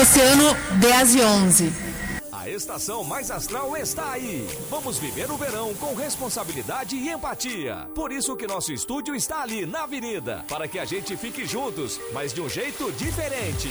Oceano 0.00 0.56
10 0.78 1.18
e 1.18 1.24
11 1.24 1.89
estação 2.50 3.04
mais 3.04 3.30
astral 3.30 3.76
está 3.76 4.12
aí. 4.12 4.46
Vamos 4.68 4.98
viver 4.98 5.30
o 5.30 5.36
verão 5.36 5.72
com 5.74 5.94
responsabilidade 5.94 6.96
e 6.96 7.08
empatia. 7.08 7.88
Por 7.94 8.12
isso 8.12 8.36
que 8.36 8.46
nosso 8.46 8.72
estúdio 8.72 9.14
está 9.14 9.42
ali 9.42 9.64
na 9.64 9.84
avenida, 9.84 10.44
para 10.48 10.68
que 10.68 10.78
a 10.78 10.84
gente 10.84 11.16
fique 11.16 11.46
juntos, 11.46 12.00
mas 12.12 12.32
de 12.32 12.40
um 12.40 12.48
jeito 12.48 12.90
diferente. 12.92 13.70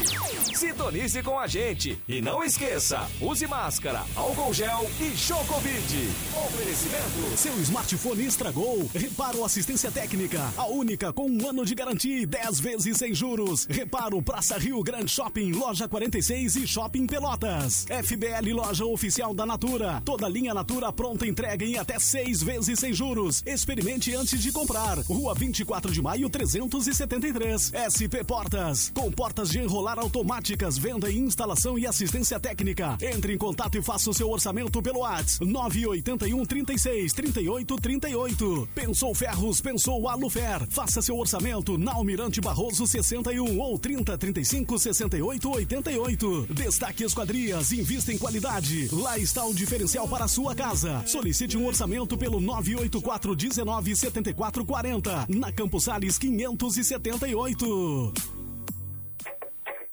Sintonize 0.56 1.22
com 1.22 1.38
a 1.38 1.46
gente 1.46 1.98
e 2.08 2.20
não 2.20 2.42
esqueça, 2.42 3.06
use 3.20 3.46
máscara, 3.46 4.02
álcool 4.16 4.52
gel 4.52 4.90
e 4.98 5.10
Covid. 5.44 6.08
Oferecimento. 6.46 7.36
Seu 7.36 7.56
smartphone 7.60 8.24
estragou? 8.24 8.90
Reparo 8.94 9.44
assistência 9.44 9.90
técnica, 9.90 10.40
a 10.56 10.66
única 10.66 11.12
com 11.12 11.30
um 11.30 11.48
ano 11.48 11.64
de 11.64 11.74
garantia 11.74 12.22
e 12.22 12.26
10 12.26 12.60
vezes 12.60 12.96
sem 12.96 13.14
juros. 13.14 13.66
Reparo 13.68 14.22
Praça 14.22 14.58
Rio 14.58 14.82
Grande 14.82 15.10
Shopping, 15.10 15.52
loja 15.52 15.86
46 15.86 16.56
e 16.56 16.66
Shopping 16.66 17.06
Pelotas. 17.06 17.86
FBL 18.04 18.54
Loja 18.54 18.69
Loja 18.70 18.86
oficial 18.86 19.34
da 19.34 19.44
Natura. 19.44 20.00
Toda 20.04 20.28
linha 20.28 20.54
Natura 20.54 20.92
pronta 20.92 21.26
entrega 21.26 21.64
em 21.64 21.76
até 21.76 21.98
seis 21.98 22.40
vezes 22.40 22.78
sem 22.78 22.92
juros. 22.92 23.42
Experimente 23.44 24.14
antes 24.14 24.40
de 24.40 24.52
comprar. 24.52 24.96
Rua 25.00 25.34
24 25.34 25.90
de 25.90 26.00
maio, 26.00 26.30
373. 26.30 27.72
SP 27.74 28.22
Portas. 28.24 28.92
Com 28.94 29.10
portas 29.10 29.50
de 29.50 29.58
enrolar 29.58 29.98
automáticas, 29.98 30.78
venda 30.78 31.10
e 31.10 31.18
instalação 31.18 31.76
e 31.76 31.84
assistência 31.84 32.38
técnica. 32.38 32.96
Entre 33.02 33.34
em 33.34 33.38
contato 33.38 33.76
e 33.76 33.82
faça 33.82 34.08
o 34.08 34.14
seu 34.14 34.30
orçamento 34.30 34.80
pelo 34.80 35.00
WhatsApp 35.00 35.44
981 35.44 36.46
36 36.46 37.12
38 37.12 37.76
38. 37.76 38.68
Pensou 38.72 39.12
Ferros, 39.16 39.60
pensou 39.60 40.08
Alufer. 40.08 40.64
Faça 40.70 41.02
seu 41.02 41.16
orçamento 41.16 41.76
na 41.76 41.94
Almirante 41.94 42.40
Barroso 42.40 42.86
61 42.86 43.58
ou 43.58 43.76
30 43.76 44.16
35 44.16 44.78
68 44.78 45.50
88. 45.50 46.46
Destaque 46.54 47.02
Esquadrias, 47.02 47.72
invista 47.72 48.12
em 48.12 48.18
qualidade 48.18 48.59
Lá 48.92 49.16
está 49.16 49.44
o 49.44 49.54
diferencial 49.54 50.06
para 50.06 50.26
a 50.26 50.28
sua 50.28 50.54
casa. 50.54 51.02
Solicite 51.06 51.56
um 51.56 51.66
orçamento 51.66 52.16
pelo 52.18 52.40
984 52.40 53.34
19 53.34 53.96
74 53.96 54.64
40 54.64 55.26
na 55.30 55.50
Campos 55.50 55.84
Sales 55.84 56.18
578. 56.18 58.12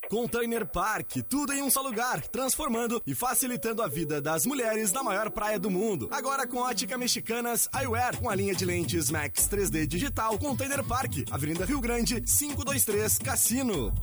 Container 0.10 0.66
Park, 0.66 1.18
tudo 1.28 1.54
em 1.54 1.62
um 1.62 1.70
só 1.70 1.82
lugar, 1.82 2.22
transformando 2.28 3.02
e 3.06 3.14
facilitando 3.14 3.82
a 3.82 3.88
vida 3.88 4.22
das 4.22 4.46
mulheres 4.46 4.92
na 4.92 5.04
maior 5.04 5.30
praia 5.30 5.60
do 5.60 5.70
mundo. 5.70 6.08
Agora 6.12 6.48
com 6.48 6.60
ótica 6.60 6.98
mexicanas 6.98 7.70
Eyewear, 7.78 8.18
com 8.18 8.30
a 8.30 8.36
linha 8.36 8.56
de 8.56 8.66
lentes 8.66 9.10
Max 9.10 9.48
3D 9.50 9.86
digital. 9.86 10.38
Container 10.38 10.84
Park, 10.84 11.26
Avenida 11.30 11.66
Rio 11.66 11.82
Grande, 11.82 12.22
523 12.22 13.18
Cassino. 13.20 13.94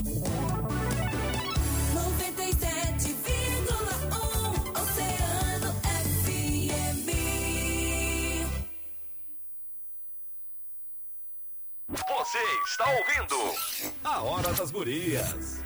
Você 12.34 12.42
está 12.68 12.90
ouvindo 12.90 13.54
A 14.02 14.20
Hora 14.20 14.52
das 14.54 14.72
Gurias. 14.72 15.62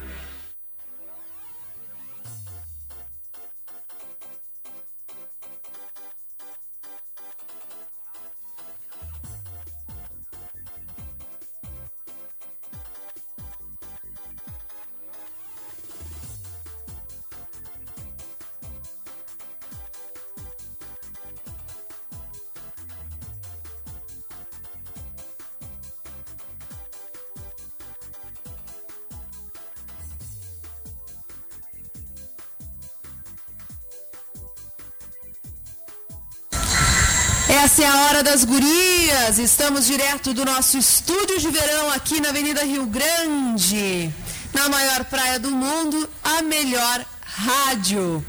Essa 37.64 37.82
é 37.82 37.86
a 37.88 37.96
hora 38.02 38.22
das 38.22 38.44
gurias. 38.44 39.36
Estamos 39.36 39.84
direto 39.84 40.32
do 40.32 40.44
nosso 40.44 40.78
estúdio 40.78 41.40
de 41.40 41.50
verão 41.50 41.90
aqui 41.90 42.20
na 42.20 42.28
Avenida 42.28 42.62
Rio 42.62 42.86
Grande, 42.86 44.14
na 44.54 44.68
maior 44.68 45.04
praia 45.06 45.40
do 45.40 45.50
mundo, 45.50 46.08
a 46.22 46.40
melhor 46.40 47.04
rádio. 47.24 48.24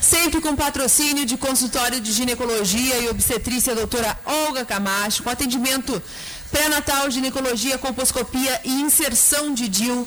Sempre 0.00 0.40
com 0.40 0.54
patrocínio 0.54 1.26
de 1.26 1.36
consultório 1.36 2.00
de 2.00 2.12
ginecologia 2.12 2.98
e 2.98 3.08
obstetrícia 3.08 3.74
doutora 3.74 4.16
Olga 4.24 4.64
Camacho, 4.64 5.24
com 5.24 5.30
atendimento 5.30 6.00
pré-natal, 6.52 7.10
ginecologia, 7.10 7.78
composcopia 7.78 8.60
e 8.64 8.70
inserção 8.80 9.52
de 9.52 9.66
DIL 9.68 10.06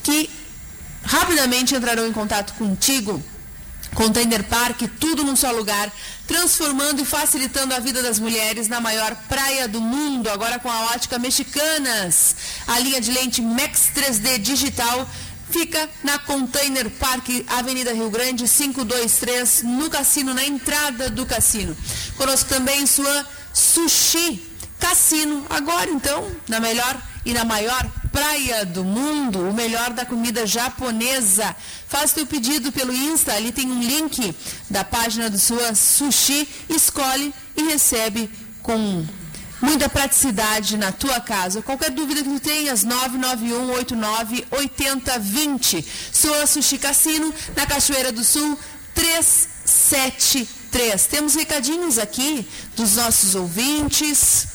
que 0.04 0.30
rapidamente 1.04 1.76
entrarão 1.76 2.08
em 2.08 2.14
contato 2.14 2.54
contigo 2.54 3.22
Container 3.96 4.44
Park, 4.44 4.82
tudo 5.00 5.24
num 5.24 5.36
só 5.36 5.52
lugar, 5.52 5.92
transformando 6.28 7.02
e 7.02 7.06
facilitando 7.06 7.74
a 7.74 7.80
vida 7.80 8.02
das 8.02 8.20
mulheres 8.20 8.68
na 8.68 8.80
maior 8.80 9.16
praia 9.28 9.68
do 9.68 9.82
mundo, 9.82 10.30
agora 10.30 10.60
com 10.60 10.70
a 10.70 10.86
ótica 10.94 11.20
Mexicanas. 11.20 12.36
A 12.68 12.80
linha 12.80 13.02
de 13.02 13.12
lente 13.12 13.42
Max 13.42 13.92
3D 13.94 14.38
digital 14.40 15.08
fica 15.50 15.90
na 16.04 16.18
Container 16.18 16.90
Park, 16.90 17.28
Avenida 17.48 17.94
Rio 17.94 18.10
Grande, 18.10 18.48
523, 18.48 19.64
no 19.64 19.90
cassino, 19.90 20.34
na 20.34 20.46
entrada 20.46 21.10
do 21.10 21.26
cassino. 21.26 21.76
Conosco 22.16 22.50
também 22.50 22.88
sua 22.88 23.26
Sushi 23.54 24.42
Cassino, 24.80 25.46
agora 25.50 25.90
então, 25.92 26.28
na 26.48 26.60
melhor 26.60 27.00
e 27.26 27.34
na 27.34 27.44
maior 27.46 27.90
praia 28.12 28.66
do 28.66 28.84
mundo, 28.84 29.50
o 29.50 29.54
melhor 29.54 29.92
da 29.92 30.06
comida 30.06 30.46
japonesa. 30.46 31.56
Faz 31.88 32.12
teu 32.14 32.26
pedido 32.26 32.72
pelo 32.72 32.94
Insta, 32.94 33.34
ali 33.34 33.52
tem 33.52 33.72
um 33.72 33.82
link 33.82 34.36
da 34.70 34.84
página 34.84 35.30
do 35.30 35.38
sua 35.38 35.76
sushi, 35.76 36.48
escolhe 36.70 37.34
e 37.56 37.64
recebe 37.64 38.30
com 38.62 39.06
muita 39.62 39.88
praticidade 39.88 40.76
na 40.78 40.92
tua 40.92 41.20
casa. 41.20 41.62
Qualquer 41.62 41.92
dúvida 41.92 42.24
que 42.24 42.30
tu 42.30 42.40
tenhas, 42.40 42.84
991898020. 42.86 45.86
Sua 46.12 46.48
Sushi 46.48 46.80
Cassino, 46.80 47.32
na 47.56 47.66
Cachoeira 47.66 48.12
do 48.12 48.24
Sul, 48.24 48.58
373. 48.96 51.06
Temos 51.06 51.36
recadinhos 51.36 52.00
aqui 52.00 52.48
dos 52.76 52.96
nossos 52.96 53.36
ouvintes. 53.36 54.48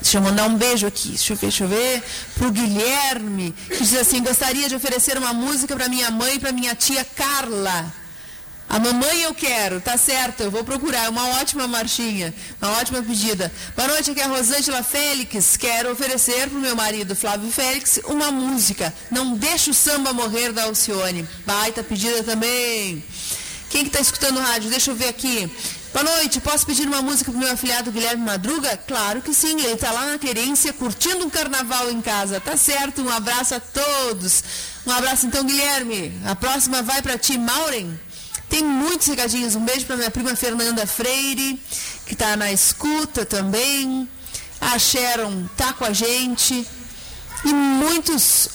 Deixa 0.00 0.18
eu 0.18 0.22
mandar 0.22 0.46
um 0.48 0.56
beijo 0.56 0.86
aqui, 0.86 1.10
deixa 1.10 1.32
eu 1.32 1.36
ver, 1.36 1.46
deixa 1.46 1.64
eu 1.64 1.68
ver, 1.68 2.02
pro 2.34 2.50
Guilherme, 2.50 3.54
que 3.68 3.78
diz 3.78 3.94
assim, 3.94 4.22
gostaria 4.22 4.68
de 4.68 4.74
oferecer 4.74 5.16
uma 5.16 5.32
música 5.32 5.76
para 5.76 5.88
minha 5.88 6.10
mãe 6.10 6.34
e 6.34 6.38
para 6.40 6.52
minha 6.52 6.74
tia 6.74 7.04
Carla. 7.04 7.92
A 8.68 8.78
mamãe 8.78 9.22
eu 9.22 9.34
quero, 9.34 9.82
tá 9.82 9.98
certo, 9.98 10.40
eu 10.40 10.50
vou 10.50 10.64
procurar. 10.64 11.10
Uma 11.10 11.40
ótima 11.40 11.68
marchinha, 11.68 12.32
uma 12.60 12.72
ótima 12.78 13.02
pedida. 13.02 13.52
Boa 13.76 13.86
noite, 13.86 14.10
aqui 14.10 14.20
é 14.20 14.24
a 14.24 14.28
Rosângela 14.28 14.82
Félix. 14.82 15.58
Quero 15.58 15.92
oferecer 15.92 16.48
para 16.48 16.56
o 16.56 16.60
meu 16.60 16.74
marido 16.74 17.14
Flávio 17.14 17.50
Félix 17.50 18.00
uma 18.06 18.30
música. 18.30 18.92
Não 19.10 19.34
deixa 19.36 19.70
o 19.70 19.74
samba 19.74 20.14
morrer 20.14 20.52
da 20.52 20.64
Alcione. 20.64 21.28
Baita 21.44 21.82
pedida 21.82 22.22
também. 22.22 23.04
Quem 23.68 23.82
que 23.82 23.88
está 23.88 24.00
escutando 24.00 24.38
o 24.38 24.42
rádio? 24.42 24.70
Deixa 24.70 24.90
eu 24.90 24.94
ver 24.94 25.08
aqui. 25.08 25.50
Boa 25.92 26.04
noite, 26.04 26.40
posso 26.40 26.64
pedir 26.64 26.88
uma 26.88 27.02
música 27.02 27.30
para 27.30 27.36
o 27.36 27.40
meu 27.40 27.52
afilhado 27.52 27.92
Guilherme 27.92 28.24
Madruga? 28.24 28.78
Claro 28.88 29.20
que 29.20 29.34
sim, 29.34 29.60
ele 29.60 29.74
está 29.74 29.92
lá 29.92 30.06
na 30.06 30.18
querência 30.18 30.72
curtindo 30.72 31.26
um 31.26 31.28
carnaval 31.28 31.90
em 31.90 32.00
casa. 32.00 32.40
Tá 32.40 32.56
certo, 32.56 33.02
um 33.02 33.10
abraço 33.10 33.56
a 33.56 33.60
todos. 33.60 34.42
Um 34.86 34.90
abraço 34.90 35.26
então, 35.26 35.44
Guilherme. 35.44 36.18
A 36.24 36.34
próxima 36.34 36.82
vai 36.82 37.02
para 37.02 37.18
ti, 37.18 37.36
Maureen. 37.36 38.00
Tem 38.48 38.64
muitos 38.64 39.06
recadinhos. 39.06 39.54
Um 39.54 39.66
beijo 39.66 39.84
para 39.84 39.98
minha 39.98 40.10
prima 40.10 40.34
Fernanda 40.34 40.86
Freire, 40.86 41.60
que 42.06 42.14
está 42.14 42.38
na 42.38 42.50
escuta 42.50 43.26
também. 43.26 44.08
A 44.62 44.78
Sharon 44.78 45.44
está 45.52 45.74
com 45.74 45.84
a 45.84 45.92
gente. 45.92 46.66
E 47.44 47.52
muitos 47.52 48.48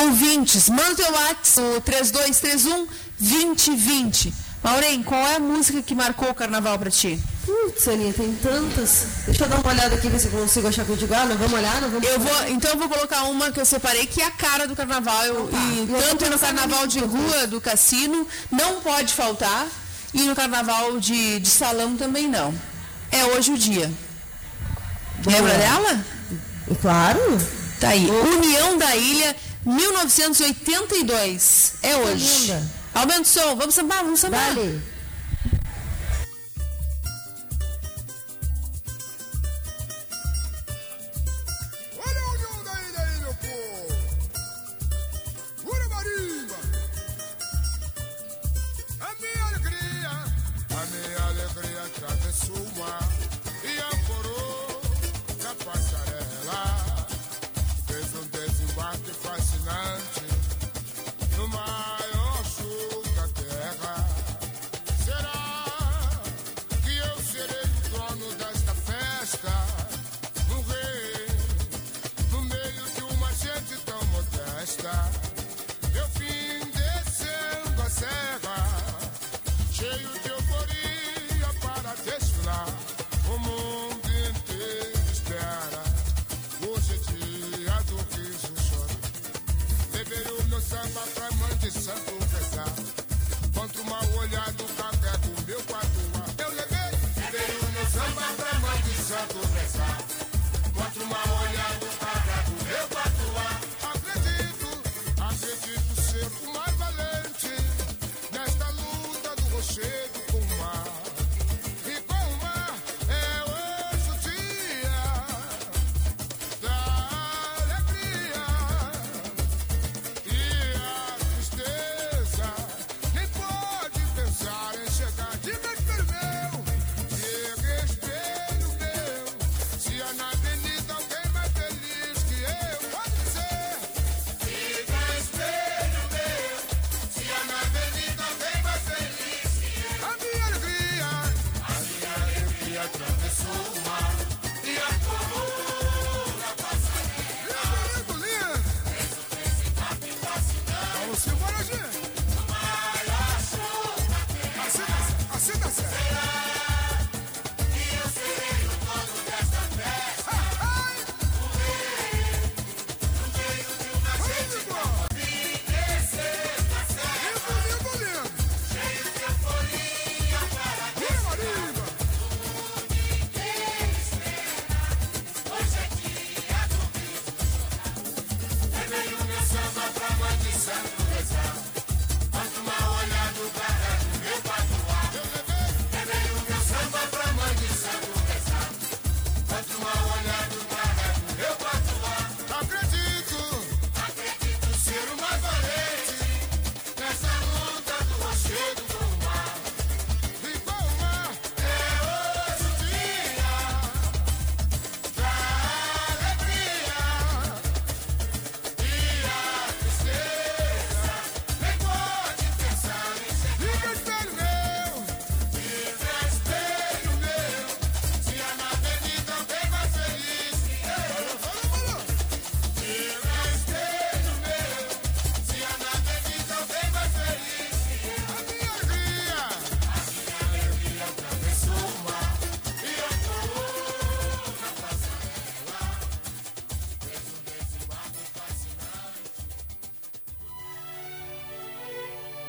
ouvintes. 0.00 0.70
Manda 0.70 0.92
o 0.92 0.96
teu 0.96 1.12
WhatsApp, 1.12 1.76
o 1.76 1.80
3231 1.82 2.86
2020. 3.18 4.49
Maureen, 4.62 5.02
qual 5.02 5.26
é 5.26 5.36
a 5.36 5.40
música 5.40 5.80
que 5.80 5.94
marcou 5.94 6.28
o 6.28 6.34
carnaval 6.34 6.78
para 6.78 6.90
ti? 6.90 7.18
Putz, 7.46 7.88
Aninha, 7.88 8.12
tem 8.12 8.30
tantas. 8.34 9.06
Deixa 9.24 9.44
eu 9.44 9.48
dar 9.48 9.58
uma 9.58 9.72
olhada 9.72 9.94
aqui, 9.94 10.10
ver 10.10 10.18
se 10.18 10.26
eu 10.26 10.32
consigo 10.32 10.68
achar 10.68 10.84
contigo. 10.84 11.14
Ah, 11.14 11.24
não 11.24 11.38
vamos 11.38 11.54
olhar? 11.54 11.80
Não 11.80 11.88
vamos 11.88 12.06
eu 12.06 12.20
vou, 12.20 12.48
então 12.48 12.72
eu 12.72 12.76
vou 12.76 12.86
colocar 12.88 13.22
uma 13.24 13.50
que 13.50 13.58
eu 13.58 13.64
separei, 13.64 14.04
que 14.06 14.20
é 14.20 14.26
a 14.26 14.30
cara 14.30 14.68
do 14.68 14.76
carnaval. 14.76 15.24
Eu, 15.24 15.48
e 15.50 15.86
tanto 15.86 16.28
no 16.28 16.38
carnaval 16.38 16.86
de 16.86 17.00
rua 17.00 17.46
do 17.46 17.58
cassino, 17.58 18.28
não 18.50 18.82
pode 18.82 19.14
faltar. 19.14 19.66
E 20.12 20.22
no 20.22 20.34
carnaval 20.36 20.98
de, 20.98 21.40
de 21.40 21.48
salão 21.48 21.96
também 21.96 22.28
não. 22.28 22.54
É 23.10 23.24
hoje 23.26 23.52
o 23.52 23.58
dia. 23.58 23.90
Boa. 25.22 25.36
Lembra 25.36 25.56
dela? 25.56 26.04
Claro. 26.82 27.20
Tá 27.80 27.88
aí. 27.90 28.06
Boa. 28.06 28.24
União 28.24 28.76
da 28.76 28.94
Ilha, 28.94 29.34
1982. 29.64 31.72
É 31.82 31.96
hoje. 31.96 32.42
Linda. 32.42 32.79
Aumenta 32.94 33.22
o 33.22 33.24
som. 33.24 33.56
Vamos 33.56 33.74
sambar, 33.74 34.04
vamos 34.04 34.20
sambar. 34.20 34.54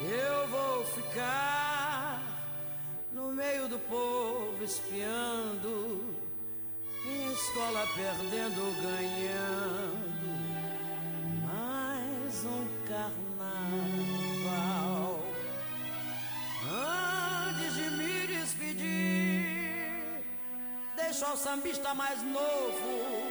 Eu 0.03 0.48
vou 0.48 0.84
ficar 0.86 2.24
no 3.12 3.31
meio 3.31 3.67
do 3.67 3.77
povo 3.77 4.63
espiando, 4.63 6.15
minha 7.05 7.31
escola 7.31 7.88
perdendo, 7.96 8.81
ganhando 8.81 10.31
mais 11.46 12.46
um 12.46 12.67
carnaval. 12.88 14.00
Antes 17.48 17.75
de 17.75 17.89
me 17.91 18.25
despedir, 18.25 20.24
deixo 20.96 21.25
o 21.31 21.38
sambista 21.38 21.93
mais 21.93 22.24
novo 22.24 23.30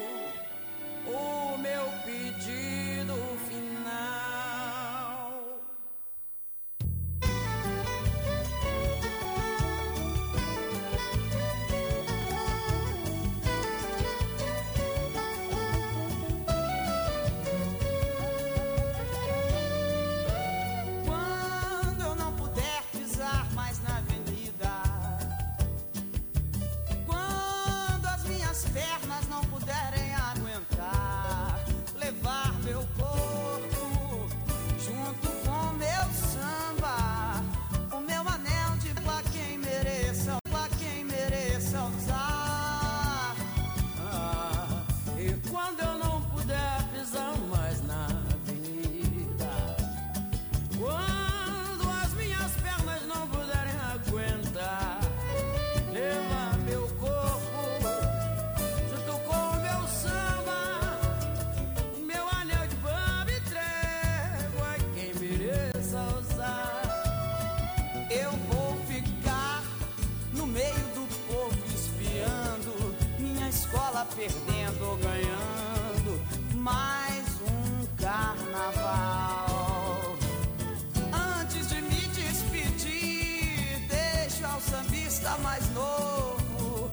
Tá 85.30 85.38
mais 85.38 85.70
novo. 85.70 86.90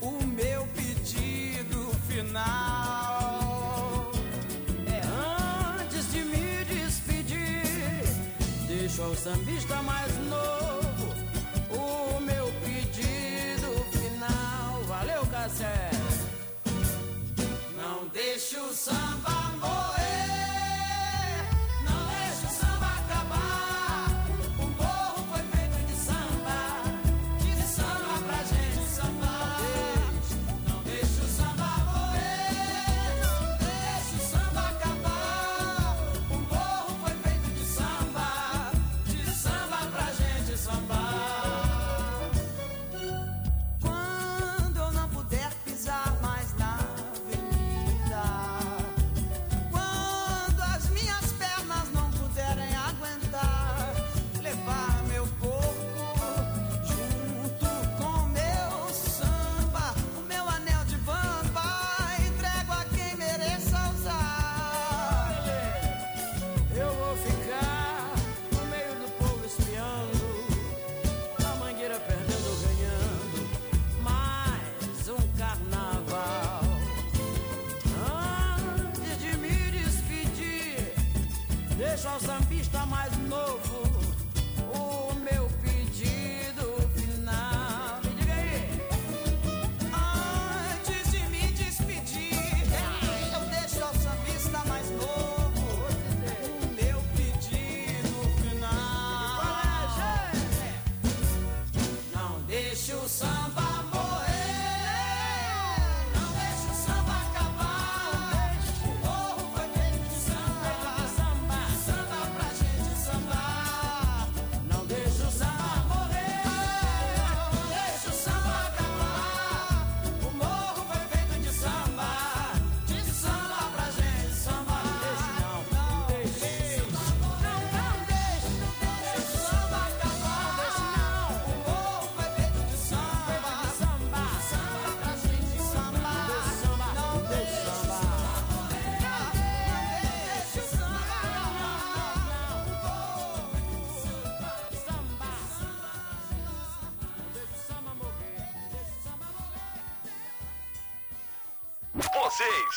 O 0.00 0.24
meu 0.24 0.64
pedido 0.68 1.90
final 2.06 4.12
é 4.86 5.00
antes 5.80 6.12
de 6.12 6.20
me 6.20 6.64
despedir. 6.64 8.04
Deixa 8.68 9.02
o 9.02 9.16
sambista 9.16 9.82
mais 9.82 10.16
novo. 10.28 10.51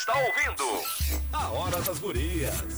está 0.06 0.14
ouvindo 0.20 0.84
A 1.34 1.50
Hora 1.50 1.82
das 1.82 1.98
Gurias. 1.98 2.75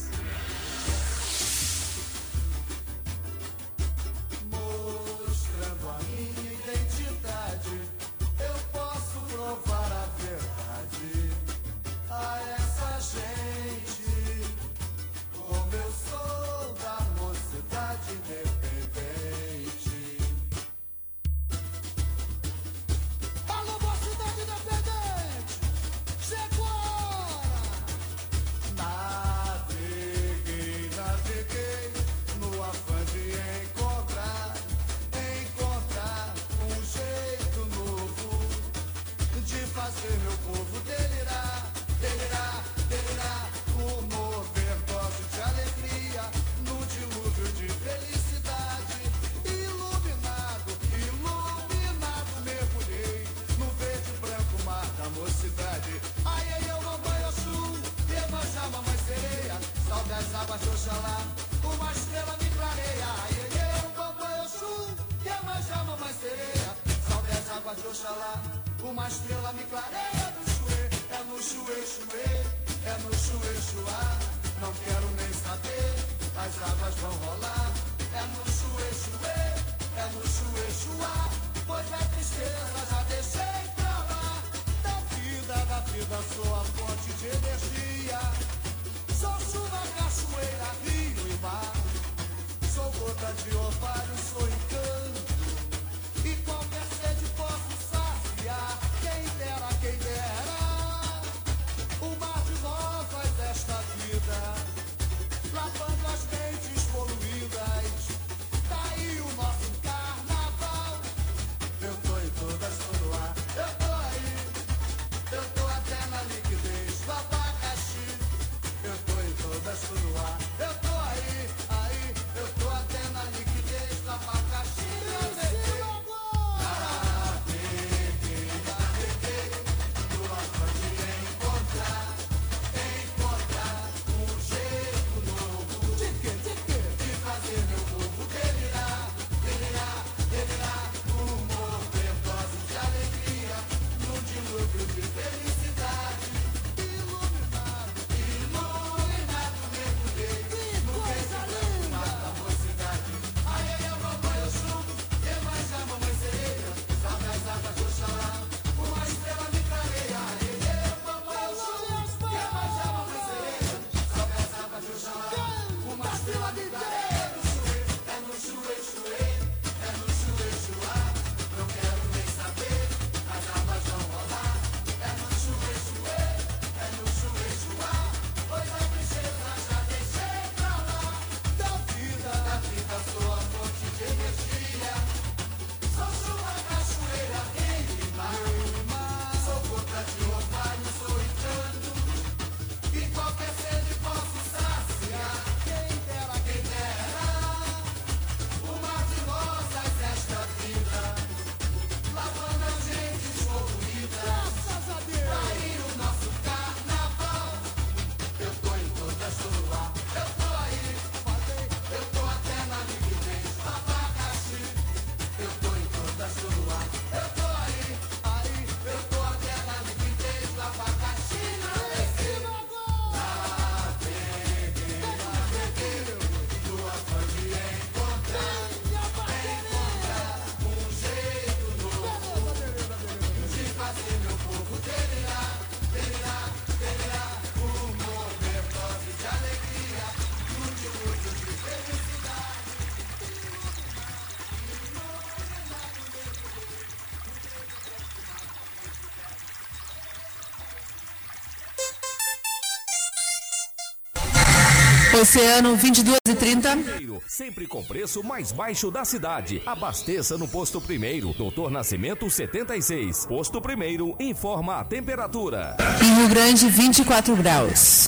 Oceano 255.20 255.76
22 255.76 256.18
e 256.30 256.36
30. 256.36 256.78
Primeiro, 256.78 257.24
Sempre 257.28 257.68
com 257.68 257.84
preço 257.84 258.24
mais 258.24 258.52
baixo 258.52 258.92
da 258.92 259.04
cidade. 259.04 259.62
Abasteça 259.66 260.38
no 260.38 260.48
posto 260.48 260.80
primeiro. 260.80 261.34
Doutor 261.34 261.72
Nascimento 261.72 262.30
76. 262.30 263.26
Posto 263.26 263.62
primeiro 263.62 264.16
informa 264.20 264.80
a 264.80 264.84
temperatura. 264.84 265.76
Em 266.02 266.16
Rio 266.20 266.30
Grande, 266.30 266.70
24 266.70 267.36
graus. 267.36 268.08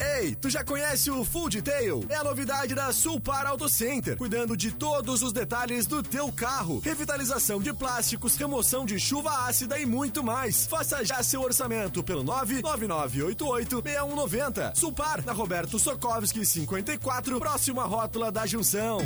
Ei, 0.00 0.34
tu 0.34 0.50
já 0.50 0.64
conhece 0.64 1.10
o 1.10 1.24
Full 1.24 1.48
Detail? 1.48 2.04
É 2.08 2.16
a 2.16 2.24
novidade 2.24 2.74
da 2.74 2.92
Sulpar 2.92 3.46
Auto 3.46 3.68
Center, 3.68 4.16
cuidando 4.16 4.56
de 4.56 4.72
todos 4.72 5.22
os 5.22 5.32
detalhes 5.32 5.86
do 5.86 6.02
teu 6.02 6.32
carro. 6.32 6.80
Revitalização 6.80 7.60
de 7.60 7.72
plásticos, 7.72 8.36
remoção 8.36 8.84
de 8.84 8.98
chuva 8.98 9.46
ácida 9.46 9.78
e 9.78 9.86
muito 9.86 10.22
mais. 10.22 10.66
Faça 10.66 11.02
já 11.04 11.22
seu 11.22 11.42
orçamento 11.42 12.02
pelo 12.02 12.24
999886190. 12.24 14.74
Sulpar, 14.74 15.24
na 15.24 15.32
Roberto 15.32 15.78
Sokovski 15.78 16.44
54, 16.44 17.38
próximo 17.38 17.80
à 17.80 17.84
rótula 17.84 18.32
da 18.32 18.44
Junção. 18.46 18.98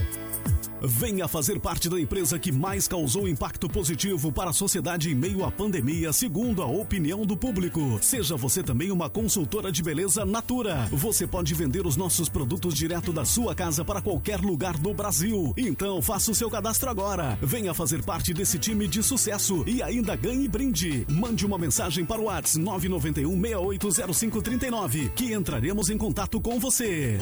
Venha 0.86 1.26
fazer 1.26 1.58
parte 1.58 1.88
da 1.88 2.00
empresa 2.00 2.38
que 2.38 2.52
mais 2.52 2.86
causou 2.86 3.28
impacto 3.28 3.68
positivo 3.68 4.30
para 4.30 4.50
a 4.50 4.52
sociedade 4.52 5.10
em 5.10 5.14
meio 5.14 5.44
à 5.44 5.50
pandemia, 5.50 6.12
segundo 6.12 6.62
a 6.62 6.66
opinião 6.66 7.26
do 7.26 7.36
público. 7.36 7.98
Seja 8.00 8.36
você 8.36 8.62
também 8.62 8.92
uma 8.92 9.10
consultora 9.10 9.72
de 9.72 9.82
beleza 9.82 10.24
Natura. 10.24 10.88
Você 10.92 11.26
pode 11.26 11.52
vender 11.54 11.84
os 11.84 11.96
nossos 11.96 12.28
produtos 12.28 12.72
direto 12.72 13.12
da 13.12 13.24
sua 13.24 13.52
casa 13.52 13.84
para 13.84 14.00
qualquer 14.00 14.40
lugar 14.40 14.78
do 14.78 14.94
Brasil. 14.94 15.52
Então 15.56 16.00
faça 16.00 16.30
o 16.30 16.34
seu 16.34 16.48
cadastro 16.48 16.88
agora. 16.88 17.36
Venha 17.42 17.74
fazer 17.74 18.04
parte 18.04 18.32
desse 18.32 18.56
time 18.56 18.86
de 18.86 19.02
sucesso 19.02 19.64
e 19.66 19.82
ainda 19.82 20.14
ganhe 20.14 20.46
brinde. 20.46 21.04
Mande 21.10 21.44
uma 21.44 21.58
mensagem 21.58 22.04
para 22.04 22.20
o 22.20 22.24
WhatsApp 22.26 22.64
991 22.64 23.40
680539 23.40 25.10
que 25.16 25.34
entraremos 25.34 25.90
em 25.90 25.98
contato 25.98 26.40
com 26.40 26.60
você. 26.60 27.18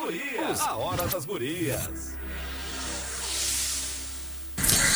Gurias. 0.00 0.60
A 0.60 0.76
Hora 0.76 1.06
das 1.06 1.26
Gurias. 1.26 2.18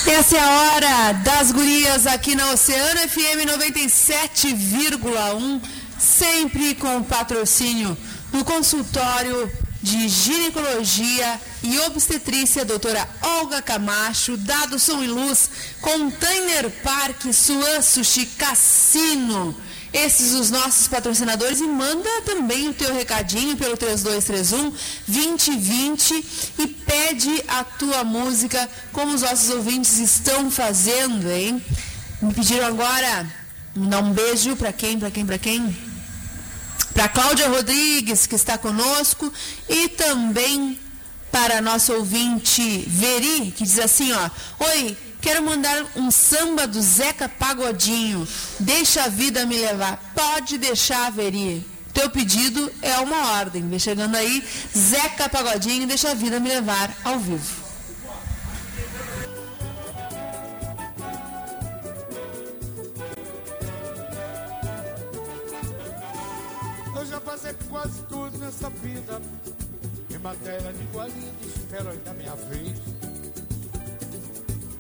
Essa 0.07 0.37
é 0.37 0.41
a 0.41 0.51
hora 0.51 1.13
das 1.25 1.51
gurias 1.51 2.07
aqui 2.07 2.35
na 2.35 2.51
Oceano 2.51 3.01
FM 3.09 3.47
97,1, 3.59 5.63
sempre 5.99 6.75
com 6.75 7.03
patrocínio 7.03 7.97
do 8.31 8.45
consultório 8.45 9.51
de 9.83 10.07
ginecologia 10.09 11.41
e 11.63 11.79
obstetrícia 11.81 12.65
doutora 12.65 13.09
Olga 13.23 13.63
Camacho, 13.63 14.37
Dado 14.37 14.79
Som 14.79 15.03
e 15.03 15.07
Luz, 15.07 15.51
Container 15.81 16.71
Park, 16.83 17.33
Suan 17.33 17.81
Sushi 17.83 18.27
Cassino. 18.27 19.57
Esses 19.95 20.33
os 20.33 20.51
nossos 20.51 20.89
patrocinadores 20.89 21.61
e 21.61 21.67
manda 21.69 22.11
também 22.23 22.69
o 22.69 22.75
teu 22.75 22.93
recadinho 22.93 23.57
pelo 23.57 23.77
3231 23.77 24.73
2020 25.07 26.25
e 26.59 26.67
pede 26.67 27.45
a 27.47 27.63
tua 27.63 28.03
música 28.03 28.69
como 28.93 29.15
os 29.15 29.23
nossos 29.23 29.51
ouvintes 29.51 29.99
estão 29.99 30.51
fazendo, 30.51 31.31
hein? 31.31 31.65
Me 32.21 32.35
pediram 32.35 32.67
agora 32.67 33.25
dar 33.77 34.03
um 34.03 34.13
beijo 34.13 34.57
para 34.57 34.73
quem, 34.73 34.99
para 34.99 35.13
quem, 35.13 35.25
para 35.25 35.39
quem? 35.39 35.77
Para 36.93 37.09
Cláudia 37.09 37.49
Rodrigues, 37.49 38.27
que 38.27 38.35
está 38.35 38.59
conosco, 38.59 39.33
e 39.69 39.89
também 39.91 40.77
para 41.31 41.61
nosso 41.61 41.93
ouvinte 41.93 42.85
Veri, 42.89 43.53
que 43.57 43.63
diz 43.63 43.79
assim, 43.79 44.13
ó: 44.13 44.31
"Oi, 44.59 44.97
Quero 45.25 45.43
mandar 45.43 45.87
um 45.97 46.11
samba 46.11 46.67
do 46.67 46.83
Zeca 46.83 47.31
Pagodinho. 47.31 48.29
Deixa 48.61 49.05
a 49.05 49.09
vida 49.09 49.47
me 49.47 49.57
levar. 49.57 49.99
Pode 50.15 50.59
deixar, 50.59 51.11
Veri. 51.11 51.67
Teu 51.95 52.11
pedido 52.11 52.71
é 52.83 52.99
uma 52.99 53.39
ordem. 53.39 53.67
Vem 53.67 53.79
chegando 53.79 54.17
aí, 54.17 54.47
Zeca 54.77 55.27
Pagodinho, 55.27 55.87
deixa 55.87 56.11
a 56.11 56.15
vida 56.15 56.39
me 56.39 56.51
levar 56.51 56.95
ao 57.03 57.19
vivo. 57.19 57.65
Eu 66.95 67.07
já 67.07 67.19
passei 67.23 67.55
quase 67.71 68.03
tudo 68.11 68.37
nessa 68.37 68.69
vida. 68.69 69.23
Em 70.11 70.19
matéria 70.19 70.71
de 70.71 70.83
igualinha, 70.83 71.33
espero 71.47 71.89
ainda 71.89 72.13
minha 72.13 72.35
vez. 72.35 73.14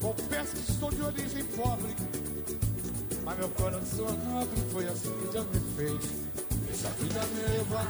Confesso 0.04 0.54
que 0.56 0.70
estou 0.70 0.90
de 0.90 1.00
origem 1.00 1.44
pobre, 1.56 1.96
mas 3.24 3.38
meu 3.38 3.48
coração 3.48 4.06
é 4.06 4.28
nobre. 4.28 4.60
Foi 4.70 4.86
assim 4.86 5.10
que 5.10 5.28
Deus 5.32 5.46
me 5.46 5.60
fez. 5.76 5.98
Deixa 6.66 6.88
a 6.88 6.90
vida 6.90 7.20
me 7.32 7.42
levar. 7.56 7.86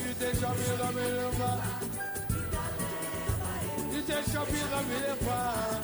E 0.00 0.14
deixa 0.14 0.48
a 0.48 0.52
vida 0.52 0.86
me 0.90 1.00
levar. 1.00 1.80
E 3.92 4.02
deixa 4.02 4.40
a 4.40 4.44
vida 4.44 4.82
me 4.82 4.94
levar. 4.98 5.80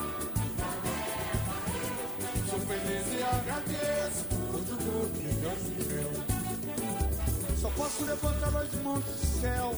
Sou 2.51 2.59
feliz 2.59 3.07
e 3.13 3.23
agradeço 3.23 4.25
por 4.25 4.61
tudo 4.65 5.13
que 5.13 5.35
Deus 5.37 5.63
me 5.63 5.85
deu. 5.85 6.11
Só 7.61 7.71
posso 7.71 8.05
levantar 8.05 8.57
as 8.57 8.75
mãos 8.83 9.05
do 9.05 9.41
céu, 9.41 9.77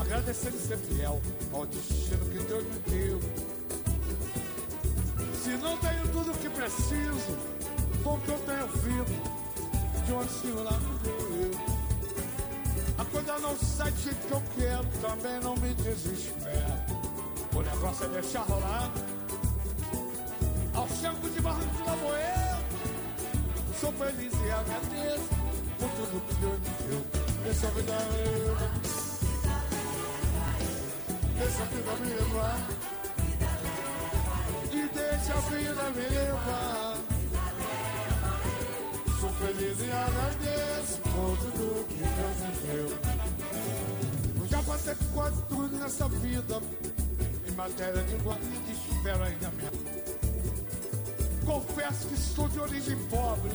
agradecendo 0.00 0.56
ser 0.56 0.78
fiel 0.78 1.20
ao 1.52 1.66
destino 1.66 2.24
que 2.26 2.38
Deus 2.44 2.62
me 2.62 2.78
deu. 2.86 3.61
Se 5.42 5.50
não 5.56 5.76
tenho 5.78 6.06
tudo 6.12 6.30
o 6.30 6.38
que 6.38 6.48
preciso, 6.48 7.36
com 8.04 8.14
o 8.14 8.20
que 8.20 8.28
eu 8.28 8.38
tenho 8.38 8.68
vivo, 8.68 9.22
de 10.06 10.12
onde 10.12 10.32
Senhor 10.34 10.62
lá 10.62 10.78
me 10.78 10.98
deu. 11.00 11.50
A 12.96 13.04
coisa 13.06 13.38
não 13.40 13.58
sai 13.58 13.92
jeito 13.96 14.24
que 14.28 14.32
eu 14.32 14.42
quero, 14.56 14.86
também 15.00 15.40
não 15.40 15.56
me 15.56 15.74
desespero. 15.74 16.74
O 17.56 17.60
negócio 17.60 18.04
é 18.04 18.08
deixar 18.10 18.42
rolar. 18.42 18.92
Ao 20.74 20.88
centro 20.88 21.28
de 21.28 21.40
Barranco 21.40 21.74
de 21.74 21.82
Laboeiro, 21.82 22.62
sou 23.80 23.92
feliz 23.94 24.32
e 24.32 24.50
agradeço 24.52 25.28
por 25.76 25.88
tudo 25.90 26.20
que 26.28 26.34
Deus 26.34 26.58
me 26.60 26.88
deu. 26.88 27.06
Deixa 27.42 27.66
a 27.66 27.70
vida 27.70 27.92
levar. 28.12 28.80
Deixa 31.36 31.62
a 31.62 31.66
vida 31.66 31.92
me. 31.96 32.91
Deixa 34.94 35.34
a 35.34 35.40
vida 35.40 35.90
me 35.90 36.08
levar. 36.08 36.96
Sou 39.20 39.30
feliz 39.30 39.78
e 39.80 39.90
agradeço 39.90 40.98
por 41.02 41.36
tudo 41.38 41.86
que 41.86 41.98
Deus 41.98 42.36
me 42.40 42.52
deu. 42.66 42.88
Eu 44.40 44.46
já 44.48 44.62
passei 44.62 44.94
quase 45.14 45.42
tudo 45.42 45.76
nessa 45.76 46.08
vida. 46.08 46.60
Em 47.46 47.52
matéria 47.52 48.02
de 48.02 48.16
guarda, 48.16 48.44
espero 48.72 49.22
ainda 49.24 49.50
mesmo. 49.50 49.92
Confesso 51.44 52.08
que 52.08 52.16
sou 52.16 52.48
de 52.48 52.60
origem 52.60 52.96
pobre. 53.08 53.52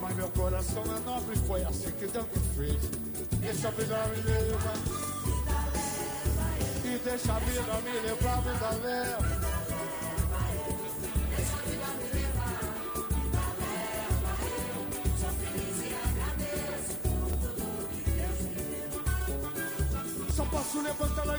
Mas 0.00 0.16
meu 0.16 0.28
coração 0.30 0.82
é 0.82 1.00
nobre, 1.00 1.36
foi 1.46 1.64
assim 1.64 1.90
que 1.92 2.06
Deus 2.06 2.26
me 2.26 2.54
fez. 2.56 2.90
Deixa 3.40 3.68
a 3.68 3.70
vida 3.72 3.96
me 4.08 4.22
levar. 4.22 4.76
E 6.84 6.98
deixa 6.98 7.32
a 7.32 7.38
vida 7.40 7.80
me 7.82 8.00
levar, 8.06 8.40
vida 8.42 8.70
leva. 8.86 9.35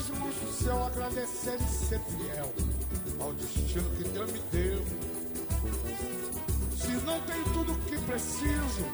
As 0.08 0.20
mãos 0.20 0.36
do 0.36 0.64
céu, 0.64 0.86
agradecer 0.86 1.58
e 1.60 1.86
ser 1.86 2.00
fiel 2.00 2.54
ao 3.20 3.34
destino 3.34 3.90
que 3.98 4.04
Deus 4.06 4.32
me 4.32 4.40
deu. 4.52 4.86
Se 6.78 6.92
não 7.06 7.20
tenho 7.22 7.44
tudo 7.54 7.74
o 7.74 7.80
que 7.80 7.98
preciso, 8.00 8.86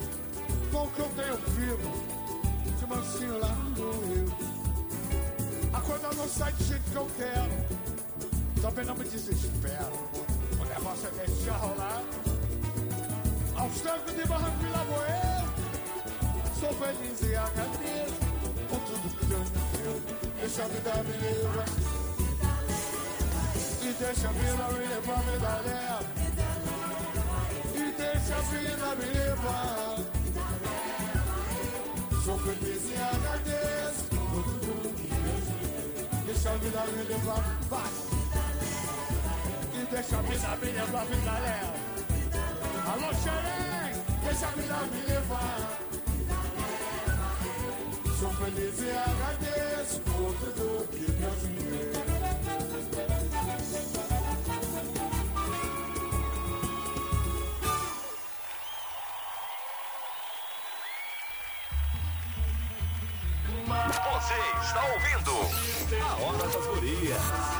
com 0.72 0.84
o 0.84 0.92
que 0.92 1.00
eu 1.00 1.10
tenho 1.16 1.38
vivo, 1.56 1.92
de 2.80 2.86
mansinho 2.88 3.40
lá 3.40 3.54
no 3.78 3.84
eu. 4.16 5.74
A 5.74 5.82
coisa 5.82 6.10
não 6.16 6.28
sai 6.28 6.52
do 6.54 6.64
jeito 6.64 6.92
que 6.92 6.96
eu 6.96 7.08
quero, 7.18 8.62
também 8.62 8.86
não 8.86 8.96
me 8.96 9.04
desespero. 9.04 9.94
O 10.60 10.66
negócio 10.66 11.08
é 11.08 11.28
deixar 11.28 11.58
rolar. 11.58 12.04
Aos 13.56 13.82
trancos 13.82 14.16
de 14.16 14.26
barranco 14.26 14.64
e 14.64 14.72
laboeiro, 14.72 15.54
sou 16.60 16.74
feliz 16.74 17.22
e 17.22 17.36
agradeço 17.36 18.23
Deixa 20.40 20.64
a 20.64 20.68
vida 20.68 21.04
me 21.04 21.18
levar. 21.18 21.66
E 23.82 23.94
deixa 23.94 24.28
a 24.28 24.32
vida 24.32 24.68
me 24.72 24.88
levar, 24.88 25.24
me 25.26 25.38
dá 25.40 25.54
e 27.76 27.92
deixa 27.98 28.36
a 28.36 28.42
vida 28.42 28.96
me 28.96 29.06
levar. 29.18 29.98
Sou 32.24 32.38
feliz 32.40 32.82
e 32.90 32.96
agradeço 32.96 34.04
por 34.10 34.44
tudo 34.44 34.94
que 34.96 35.08
me 35.14 35.42
deu. 35.42 36.24
Deixa 36.26 36.50
a 36.50 36.58
vida 36.58 36.84
me 36.96 37.04
levar, 37.04 37.44
vai. 37.70 37.92
E 39.74 39.86
deixa 39.92 40.18
a 40.18 40.22
vida 40.22 40.56
me 40.62 40.72
levar, 40.72 41.06
vida 41.06 41.40
leva. 41.40 41.74
Alô, 42.92 43.14
Xerém, 43.24 44.04
deixa 44.24 44.48
a 44.48 44.52
vida 44.52 44.78
me 44.92 45.02
levar. 45.14 45.93
Sou 48.24 48.32
feliz 48.36 48.80
e 48.80 48.90
agradeço 48.90 50.00
por 50.00 50.34
tudo 50.40 50.88
que 50.88 51.12
Deus 51.12 51.44
me 51.44 51.60
deu. 51.60 51.92
Você 64.14 64.36
está 64.62 64.82
ouvindo 64.86 65.34
a 66.02 66.16
Hora 66.24 66.48
das 66.48 66.66
Gurias. 66.66 67.54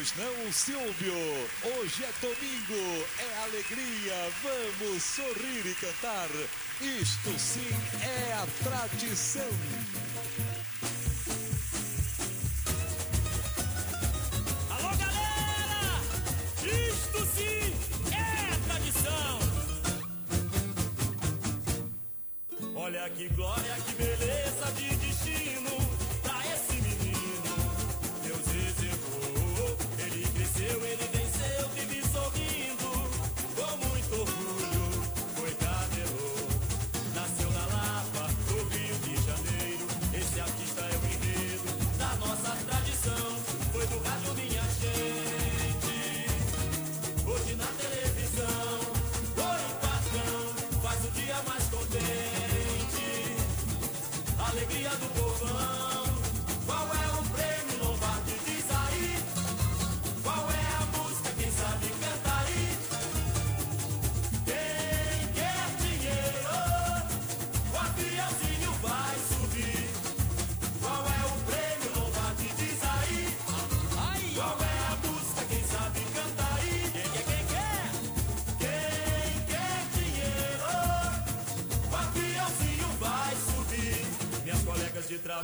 Pois 0.00 0.14
não, 0.16 0.50
Silvio? 0.50 1.12
Hoje 1.62 2.04
é 2.04 2.12
domingo, 2.22 3.06
é 3.18 3.42
alegria, 3.42 4.32
vamos 4.42 5.02
sorrir 5.02 5.66
e 5.66 5.74
cantar. 5.74 6.30
Isto 6.80 7.38
sim 7.38 7.68
é 8.02 8.32
a 8.32 8.46
tradição. 8.64 10.09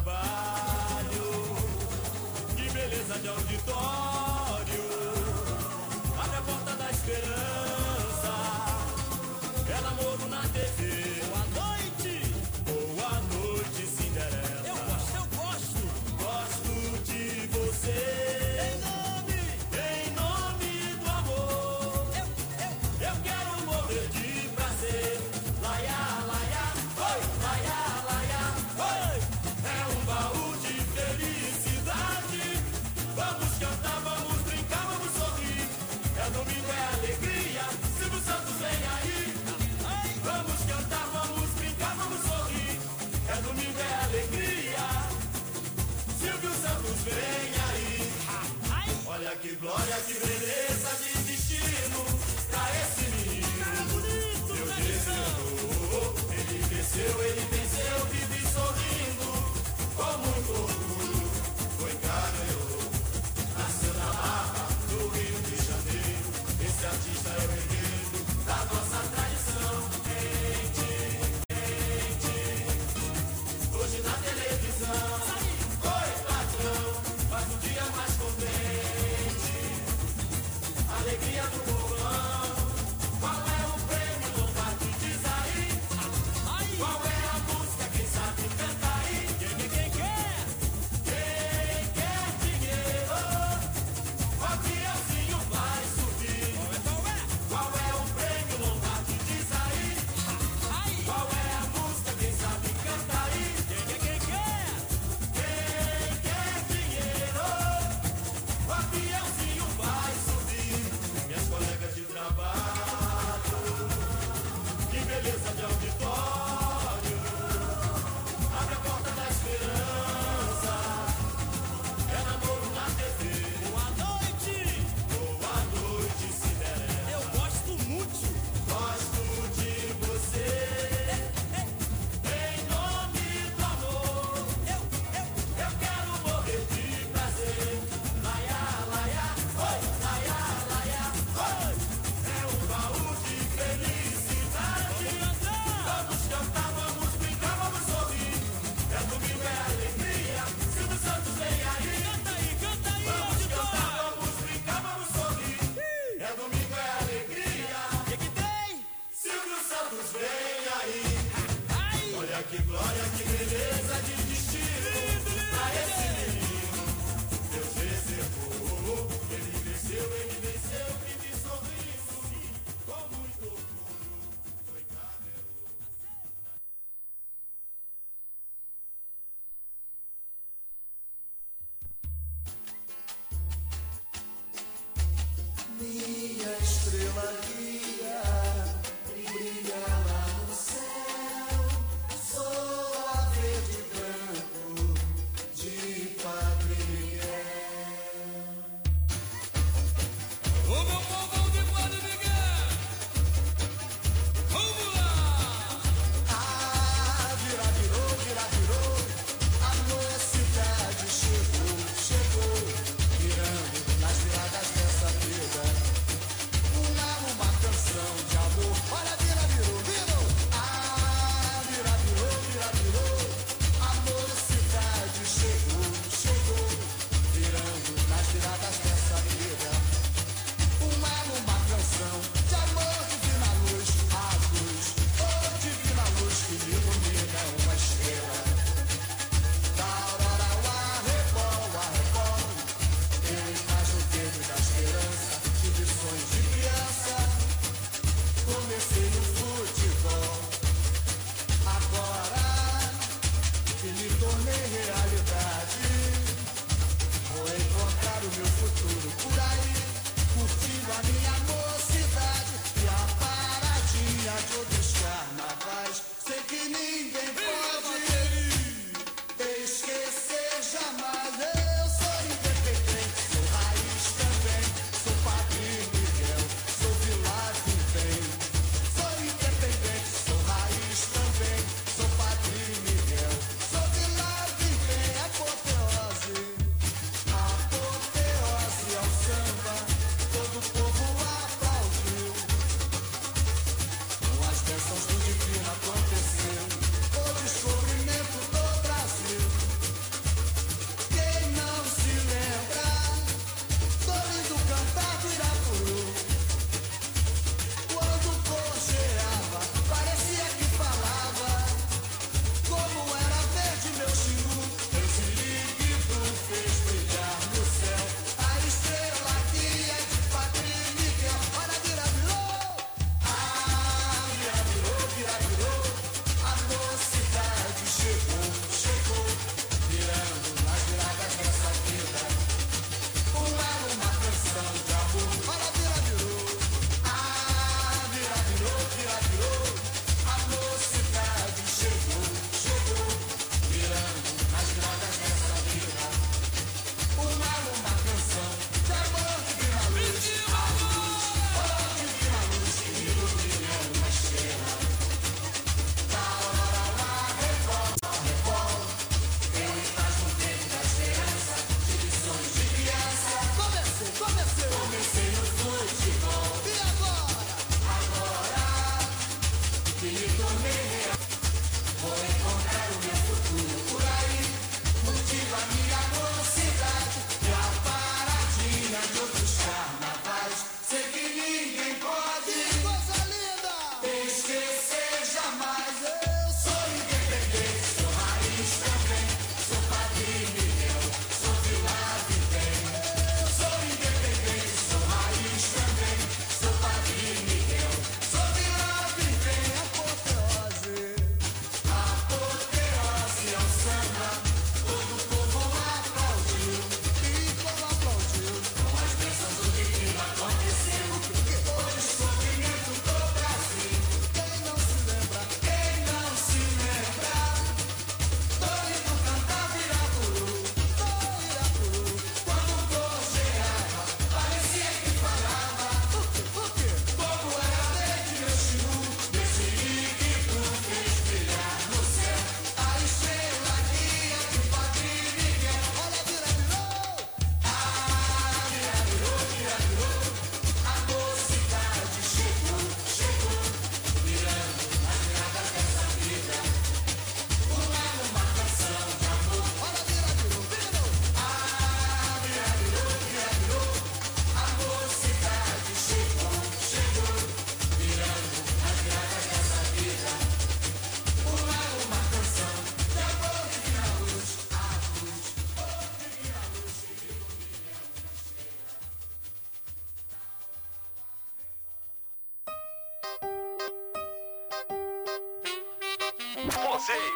bye. 0.04 0.35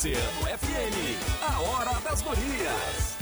Oceano 0.00 0.46
FM, 0.58 1.42
a 1.42 1.60
hora 1.60 2.00
das 2.00 2.22
gurias. 2.22 3.18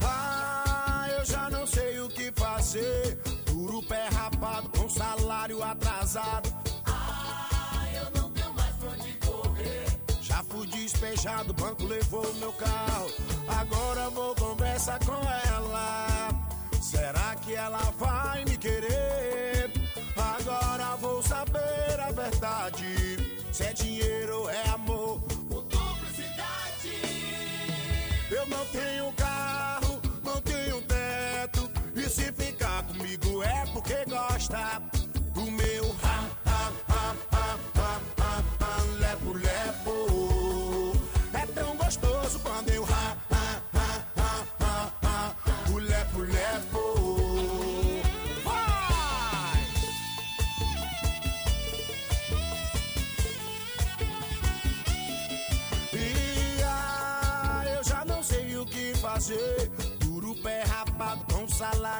Ah, 0.00 1.08
eu 1.18 1.24
já 1.24 1.50
não 1.50 1.66
sei 1.66 1.98
o 1.98 2.08
que 2.08 2.30
fazer. 2.36 3.18
Duro 3.46 3.82
pé 3.82 4.06
rapado 4.12 4.68
com 4.78 4.88
salário 4.88 5.60
atrasado. 5.60 6.54
Ah, 6.86 7.88
eu 7.92 8.22
não 8.22 8.30
tenho 8.30 8.54
mais 8.54 8.76
pra 8.76 8.90
onde 8.90 9.12
correr. 9.14 9.86
Já 10.22 10.44
fui 10.44 10.68
despejado, 10.68 11.50
o 11.50 11.54
banco 11.54 11.84
levou 11.84 12.32
meu 12.34 12.52
carro. 12.52 13.10
Agora 13.48 14.08
vou 14.10 14.36
conversar 14.36 15.00
com 15.04 15.18
ela 15.48 16.39
Será 17.00 17.34
que 17.36 17.54
ela 17.54 17.82
vai 17.98 18.44
me 18.44 18.58
querer? 18.58 19.72
Agora 20.14 20.96
vou 20.96 21.22
saber 21.22 21.98
a 21.98 22.12
verdade. 22.12 23.16
Se 23.50 23.64
é 23.64 23.72
dinheiro 23.72 24.40
ou 24.40 24.50
é 24.50 24.68
amor 24.68 25.22
ou 25.48 25.62
cumplicidade. 25.62 26.92
Eu 28.30 28.46
não 28.48 28.66
tenho 28.66 29.10
carro, 29.14 29.98
não 30.22 30.42
tenho 30.42 30.82
teto. 30.82 31.70
E 31.96 32.02
se 32.06 32.30
ficar 32.32 32.82
comigo 32.82 33.42
é 33.44 33.64
porque 33.72 34.04
gosta. 34.04 34.89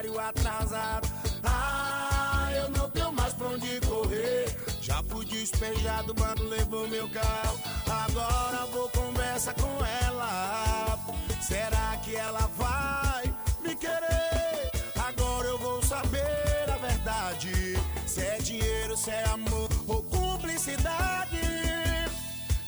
Salário 0.01 0.19
atrasado. 0.19 1.09
Ah, 1.45 2.49
eu 2.55 2.71
não 2.71 2.91
tenho 2.91 3.13
mais 3.13 3.35
pra 3.35 3.49
onde 3.49 3.81
correr. 3.81 4.57
Já 4.81 5.03
fui 5.05 5.25
despejado, 5.27 6.15
mano, 6.19 6.49
levou 6.49 6.89
meu 6.89 7.09
carro. 7.11 7.59
Agora 7.87 8.67
vou 8.73 8.89
conversar 8.89 9.55
com 9.55 9.85
ela. 10.05 10.99
Será 11.41 11.99
que 12.03 12.17
ela 12.17 12.51
vai 12.57 13.35
me 13.63 13.75
querer? 13.75 14.71
Agora 15.09 15.49
eu 15.49 15.59
vou 15.59 15.83
saber 15.83 16.71
a 16.73 16.77
verdade. 16.79 17.77
Se 18.07 18.21
é 18.21 18.39
dinheiro, 18.39 18.97
se 18.97 19.11
é 19.11 19.25
amor 19.29 19.69
ou 19.87 20.03
cumplicidade. 20.05 21.41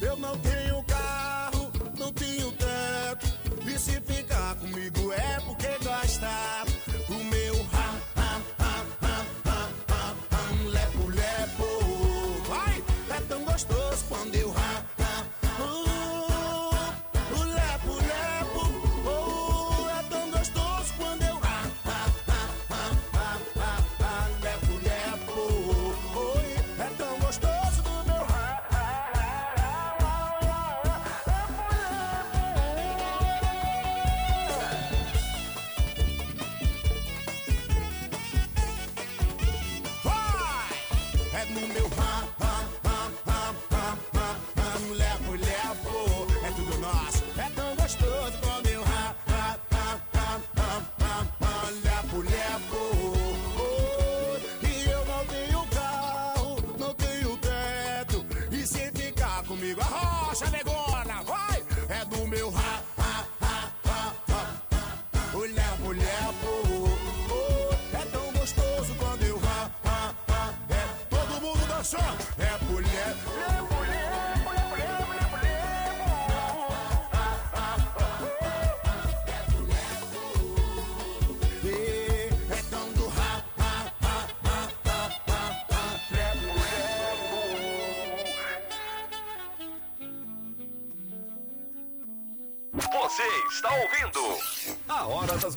Eu 0.01 0.17
não 0.17 0.37
tenho 0.39 0.72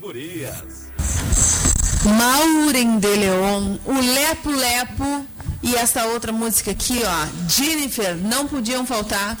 Gurias. 0.06 0.92
Maureen 2.04 3.00
de 3.00 3.08
Leon, 3.08 3.76
o 3.84 3.92
Lepo 3.92 4.50
Lepo 4.50 5.26
e 5.64 5.74
essa 5.74 6.04
outra 6.04 6.30
música 6.30 6.70
aqui, 6.70 7.02
ó, 7.04 7.48
Jennifer, 7.48 8.16
não 8.16 8.46
podiam 8.46 8.86
faltar. 8.86 9.36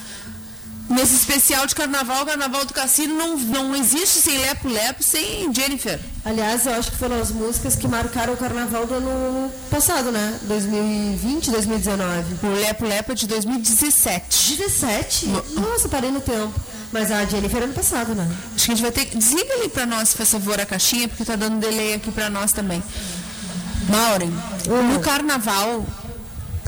Nesse 0.90 1.14
especial 1.14 1.66
de 1.66 1.74
carnaval, 1.74 2.26
Carnaval 2.26 2.64
do 2.64 2.72
Cassino 2.72 3.14
não, 3.14 3.36
não 3.36 3.76
existe 3.76 4.20
sem 4.20 4.38
Lepo 4.38 4.68
Lepo, 4.68 5.04
sem 5.04 5.52
Jennifer. 5.54 6.00
Aliás, 6.24 6.66
eu 6.66 6.74
acho 6.74 6.90
que 6.90 6.96
foram 6.96 7.20
as 7.20 7.30
músicas 7.30 7.76
que 7.76 7.86
marcaram 7.86 8.34
o 8.34 8.36
carnaval 8.36 8.86
do 8.86 8.94
ano 8.94 9.52
passado, 9.70 10.10
né? 10.10 10.38
2020, 10.42 11.50
2019. 11.50 12.46
O 12.46 12.54
Lepo 12.54 12.84
Lepo 12.84 13.12
é 13.12 13.14
de 13.14 13.26
2017. 13.28 14.56
17? 14.56 15.26
Nossa, 15.54 15.88
parei 15.88 16.10
no 16.10 16.20
tempo. 16.20 16.52
Mas 16.92 17.10
a 17.10 17.24
Jennifer 17.24 17.62
ano 17.62 17.74
passado, 17.74 18.14
né? 18.14 18.28
Acho 18.54 18.66
que 18.66 18.72
a 18.72 18.74
gente 18.74 18.82
vai 18.82 18.92
ter 18.92 19.06
que. 19.06 19.16
Desliga 19.16 19.52
ali 19.54 19.68
pra 19.68 19.86
nós, 19.86 20.14
por 20.14 20.24
favor, 20.24 20.60
a 20.60 20.66
caixinha, 20.66 21.08
porque 21.08 21.24
tá 21.24 21.36
dando 21.36 21.60
delay 21.60 21.94
aqui 21.94 22.10
pra 22.10 22.30
nós 22.30 22.52
também. 22.52 22.82
Maureen, 23.88 24.32
no 24.92 25.00
carnaval, 25.00 25.86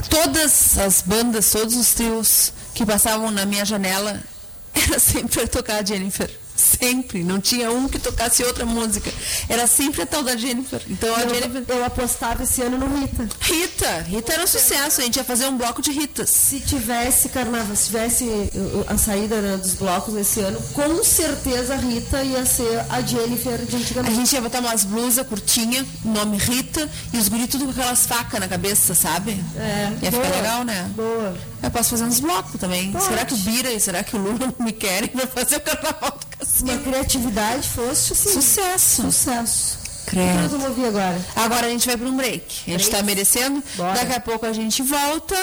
todas 0.09 0.77
as 0.77 1.01
bandas, 1.01 1.49
todos 1.51 1.75
os 1.75 1.93
trios 1.93 2.53
que 2.73 2.85
passavam 2.85 3.31
na 3.31 3.45
minha 3.45 3.65
janela, 3.65 4.21
era 4.73 4.99
sempre 4.99 5.47
tocar 5.47 5.81
a 5.81 5.85
Jennifer. 5.85 6.29
Sempre. 6.59 7.23
Não 7.23 7.39
tinha 7.39 7.71
um 7.71 7.87
que 7.87 7.97
tocasse 7.97 8.43
outra 8.43 8.65
música. 8.65 9.11
Era 9.47 9.65
sempre 9.65 10.01
a 10.01 10.05
tal 10.05 10.23
da 10.23 10.35
Jennifer. 10.35 10.81
Então 10.89 11.15
a 11.15 11.21
eu, 11.21 11.29
Jennifer. 11.33 11.63
eu 11.67 11.85
apostava 11.85 12.43
esse 12.43 12.61
ano 12.61 12.77
no 12.77 12.99
Rita. 12.99 13.27
Rita! 13.39 14.01
Rita 14.07 14.33
era 14.33 14.43
um 14.43 14.47
sucesso. 14.47 14.99
A 15.01 15.03
gente 15.03 15.15
ia 15.15 15.23
fazer 15.23 15.45
um 15.45 15.57
bloco 15.57 15.81
de 15.81 15.91
Ritas. 15.91 16.29
Se 16.29 16.59
tivesse 16.59 17.29
carnaval, 17.29 17.75
se 17.75 17.85
tivesse 17.87 18.23
uh, 18.25 18.85
a 18.87 18.97
saída 18.97 19.41
né, 19.41 19.57
dos 19.57 19.73
blocos 19.75 20.15
esse 20.15 20.41
ano, 20.41 20.61
com 20.73 21.03
certeza 21.03 21.73
a 21.73 21.77
Rita 21.77 22.21
ia 22.23 22.45
ser 22.45 22.83
a 22.89 23.01
Jennifer 23.01 23.57
de 23.65 23.75
A 23.75 23.79
antigamente. 23.79 24.15
gente 24.15 24.33
ia 24.33 24.41
botar 24.41 24.59
umas 24.59 24.83
blusas 24.83 25.25
curtinhas, 25.25 25.85
nome 26.03 26.37
Rita, 26.37 26.89
e 27.13 27.17
os 27.17 27.29
guris 27.29 27.47
tudo 27.47 27.65
com 27.65 27.71
aquelas 27.71 28.05
facas 28.05 28.39
na 28.39 28.47
cabeça, 28.47 28.93
sabe? 28.93 29.41
É, 29.55 29.91
Ia 30.03 30.11
boa, 30.11 30.23
ficar 30.23 30.35
legal, 30.35 30.63
né? 30.63 30.89
Boa. 30.95 31.37
Eu 31.63 31.71
posso 31.71 31.89
fazer 31.91 32.03
uns 32.03 32.19
blocos 32.19 32.59
também. 32.59 32.91
Pode. 32.91 33.05
Será 33.05 33.25
que 33.25 33.33
o 33.33 33.37
Bira 33.37 33.71
e 33.71 33.79
será 33.79 34.03
que 34.03 34.15
o 34.15 34.19
Lula 34.19 34.53
não 34.57 34.65
me 34.65 34.71
querem 34.71 35.09
pra 35.09 35.27
fazer 35.27 35.57
o 35.57 35.61
carnaval 35.61 36.11
do 36.19 36.28
Se 36.59 36.63
a 36.63 36.67
cassino? 36.67 36.83
criatividade 36.83 37.67
fosse 37.69 38.13
assim. 38.13 38.33
Sucesso. 38.33 39.01
Sucesso. 39.03 39.77
O 39.77 40.05
que 40.05 40.11
Credo. 40.11 40.49
vamos 40.49 40.65
ouvir 40.69 40.85
agora? 40.85 41.25
Agora 41.35 41.67
a 41.67 41.69
gente 41.69 41.85
vai 41.85 41.97
para 41.97 42.07
um 42.07 42.17
break. 42.17 42.45
A 42.67 42.71
gente 42.71 42.81
Break? 42.81 42.89
tá 42.91 43.03
merecendo. 43.03 43.63
Bora. 43.75 43.93
Daqui 43.93 44.13
a 44.13 44.19
pouco 44.19 44.45
a 44.45 44.53
gente 44.53 44.81
volta 44.81 45.35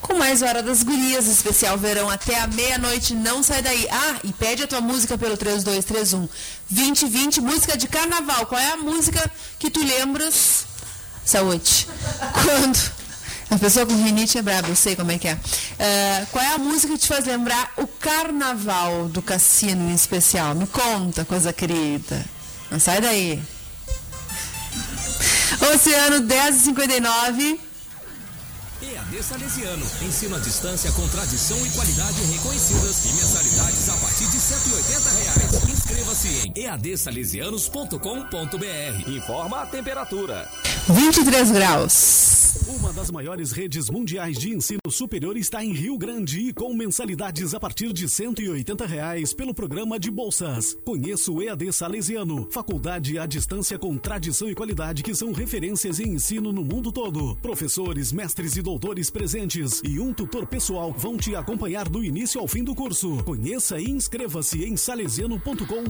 com 0.00 0.14
mais 0.14 0.42
Hora 0.42 0.62
das 0.64 0.82
Gurias, 0.82 1.26
especial 1.28 1.78
verão 1.78 2.10
até 2.10 2.36
a 2.40 2.46
meia-noite. 2.48 3.14
Não 3.14 3.40
sai 3.42 3.62
daí. 3.62 3.86
Ah, 3.90 4.16
e 4.24 4.32
pede 4.32 4.64
a 4.64 4.66
tua 4.66 4.80
música 4.80 5.16
pelo 5.16 5.36
3231 5.36 6.28
2020, 6.68 7.40
música 7.40 7.76
de 7.76 7.86
carnaval. 7.86 8.46
Qual 8.46 8.60
é 8.60 8.72
a 8.72 8.76
música 8.76 9.30
que 9.60 9.70
tu 9.70 9.80
lembras? 9.84 10.64
Saúde. 11.24 11.86
Quando. 12.32 13.01
A 13.52 13.58
pessoa 13.58 13.84
com 13.84 13.94
rinite 13.94 14.38
é 14.38 14.42
braba, 14.42 14.68
eu 14.68 14.74
sei 14.74 14.96
como 14.96 15.12
é 15.12 15.18
que 15.18 15.28
é. 15.28 15.38
Ah, 15.78 16.26
qual 16.32 16.42
é 16.42 16.54
a 16.54 16.58
música 16.58 16.94
que 16.94 17.00
te 17.00 17.08
faz 17.08 17.26
lembrar 17.26 17.70
o 17.76 17.86
carnaval 17.86 19.08
do 19.08 19.20
cassino 19.20 19.90
em 19.90 19.94
especial? 19.94 20.54
Me 20.54 20.66
conta, 20.66 21.22
coisa 21.26 21.52
querida. 21.52 22.24
Não 22.70 22.80
sai 22.80 23.02
daí. 23.02 23.42
Oceano 25.74 26.20
1059. 26.20 27.60
EAD 28.82 29.22
Salesiano. 29.22 29.86
Ensino 30.00 30.34
à 30.34 30.38
distância 30.38 30.90
com 30.92 31.06
tradição 31.08 31.66
e 31.66 31.70
qualidade 31.72 32.22
reconhecidas 32.32 33.04
e 33.04 33.08
mensalidades 33.12 33.88
a 33.90 33.96
partir 33.98 34.26
de 34.28 34.40
180 34.40 35.10
reais. 35.10 35.81
Inscreva-se 35.92 36.48
em 36.48 36.64
eadsalesianos.com.br. 36.64 39.10
Informa 39.10 39.60
a 39.60 39.66
temperatura. 39.66 40.48
23 40.88 41.50
graus. 41.50 42.32
Uma 42.66 42.92
das 42.92 43.10
maiores 43.10 43.52
redes 43.52 43.90
mundiais 43.90 44.38
de 44.38 44.54
ensino 44.54 44.90
superior 44.90 45.36
está 45.36 45.64
em 45.64 45.72
Rio 45.72 45.98
Grande 45.98 46.48
e 46.48 46.52
com 46.52 46.74
mensalidades 46.74 47.54
a 47.54 47.60
partir 47.60 47.92
de 47.92 48.08
180 48.08 48.86
reais 48.86 49.32
pelo 49.32 49.54
programa 49.54 49.98
de 49.98 50.10
bolsas. 50.10 50.76
Conheça 50.84 51.30
o 51.30 51.42
EAD 51.42 51.72
Salesiano, 51.72 52.48
faculdade 52.50 53.18
à 53.18 53.26
distância 53.26 53.78
com 53.78 53.96
tradição 53.96 54.48
e 54.48 54.54
qualidade 54.54 55.02
que 55.02 55.14
são 55.14 55.32
referências 55.32 56.00
em 56.00 56.14
ensino 56.14 56.52
no 56.52 56.64
mundo 56.64 56.92
todo. 56.92 57.36
Professores, 57.36 58.12
mestres 58.12 58.56
e 58.56 58.62
doutores 58.62 59.10
presentes 59.10 59.80
e 59.84 59.98
um 59.98 60.12
tutor 60.12 60.46
pessoal 60.46 60.94
vão 60.96 61.16
te 61.16 61.34
acompanhar 61.34 61.88
do 61.88 62.04
início 62.04 62.40
ao 62.40 62.48
fim 62.48 62.64
do 62.64 62.74
curso. 62.74 63.22
Conheça 63.24 63.80
e 63.80 63.90
inscreva-se 63.90 64.64
em 64.64 64.76
salesiano.com.br. 64.76 65.81